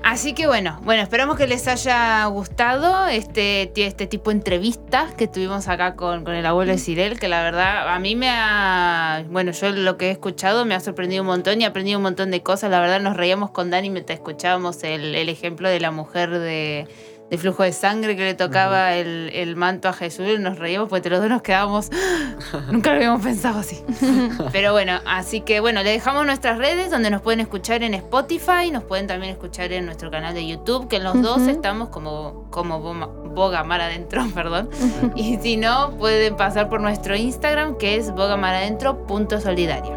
Así 0.02 0.32
que 0.32 0.46
bueno, 0.46 0.80
bueno, 0.82 1.02
esperamos 1.02 1.36
que 1.36 1.46
les 1.46 1.68
haya 1.68 2.24
gustado 2.26 3.06
este, 3.06 3.70
este 3.76 4.06
tipo 4.06 4.30
de 4.30 4.36
entrevistas 4.36 5.14
que 5.14 5.28
tuvimos 5.28 5.68
acá 5.68 5.94
con, 5.94 6.24
con 6.24 6.34
el 6.34 6.46
abuelo 6.46 6.72
de 6.72 6.78
Cirel, 6.78 7.20
que 7.20 7.28
la 7.28 7.42
verdad 7.42 7.88
a 7.94 7.98
mí 7.98 8.16
me 8.16 8.30
ha, 8.30 9.24
bueno, 9.28 9.52
yo 9.52 9.70
lo 9.70 9.98
que 9.98 10.08
he 10.08 10.10
escuchado 10.10 10.64
me 10.64 10.74
ha 10.74 10.80
sorprendido 10.80 11.22
un 11.22 11.28
montón 11.28 11.60
y 11.60 11.64
he 11.64 11.66
aprendido 11.66 11.98
un 11.98 12.02
montón 12.02 12.30
de 12.30 12.42
cosas. 12.42 12.70
La 12.70 12.80
verdad 12.80 13.00
nos 13.00 13.16
reíamos 13.16 13.50
con 13.50 13.70
Dani 13.70 13.90
mientras 13.90 14.18
escuchábamos 14.18 14.82
el, 14.84 15.14
el 15.14 15.28
ejemplo 15.28 15.68
de 15.68 15.80
la 15.80 15.90
mujer 15.90 16.30
de, 16.30 16.88
de 17.30 17.38
flujo 17.38 17.62
de 17.62 17.72
sangre 17.72 18.16
que 18.16 18.24
le 18.24 18.34
tocaba 18.34 18.94
el, 18.94 19.30
el 19.32 19.54
manto 19.56 19.88
a 19.88 19.92
Jesús 19.92 20.26
y 20.28 20.38
nos 20.38 20.58
reíamos 20.58 20.88
porque 20.88 21.08
los 21.10 21.20
dos 21.20 21.28
nos 21.30 21.42
quedábamos, 21.42 21.90
nunca 22.72 22.90
lo 22.90 22.96
habíamos 22.96 23.22
pensado 23.22 23.60
así. 23.60 23.82
Pero 24.52 24.72
bueno, 24.72 24.98
así 25.06 25.40
que 25.42 25.60
bueno, 25.60 25.82
le 25.82 25.90
dejamos 25.92 26.26
nuestras 26.26 26.58
redes 26.58 26.90
donde 26.90 27.08
nos 27.10 27.22
pueden 27.22 27.40
escuchar 27.40 27.82
en 27.84 27.94
Spotify, 27.94 28.70
nos 28.72 28.82
pueden 28.84 29.06
también 29.06 29.32
escuchar 29.32 29.72
en 29.72 29.86
nuestro 29.86 30.10
canal 30.10 30.34
de 30.34 30.46
YouTube, 30.46 30.88
que 30.88 30.96
en 30.96 31.04
los 31.04 31.22
dos 31.22 31.42
estamos 31.42 31.88
como, 31.90 32.46
como 32.50 32.80
Boma- 32.80 33.06
Boga 33.06 33.62
Mar 33.62 33.80
Adentro, 33.80 34.24
perdón. 34.34 34.68
Y 35.14 35.36
si 35.38 35.56
no, 35.56 35.90
pueden 35.98 36.36
pasar 36.36 36.68
por 36.68 36.80
nuestro 36.80 37.14
Instagram, 37.14 37.78
que 37.78 37.94
es 37.94 38.10
bogamaradentro.solidaria. 38.10 39.96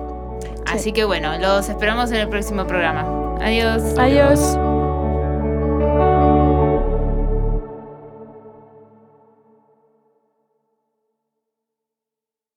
Así 0.67 0.91
que 0.93 1.03
bueno, 1.03 1.37
los 1.39 1.67
esperamos 1.67 2.11
en 2.11 2.17
el 2.17 2.29
próximo 2.29 2.65
programa. 2.67 3.05
Adiós. 3.41 3.81
Adiós. 3.97 4.72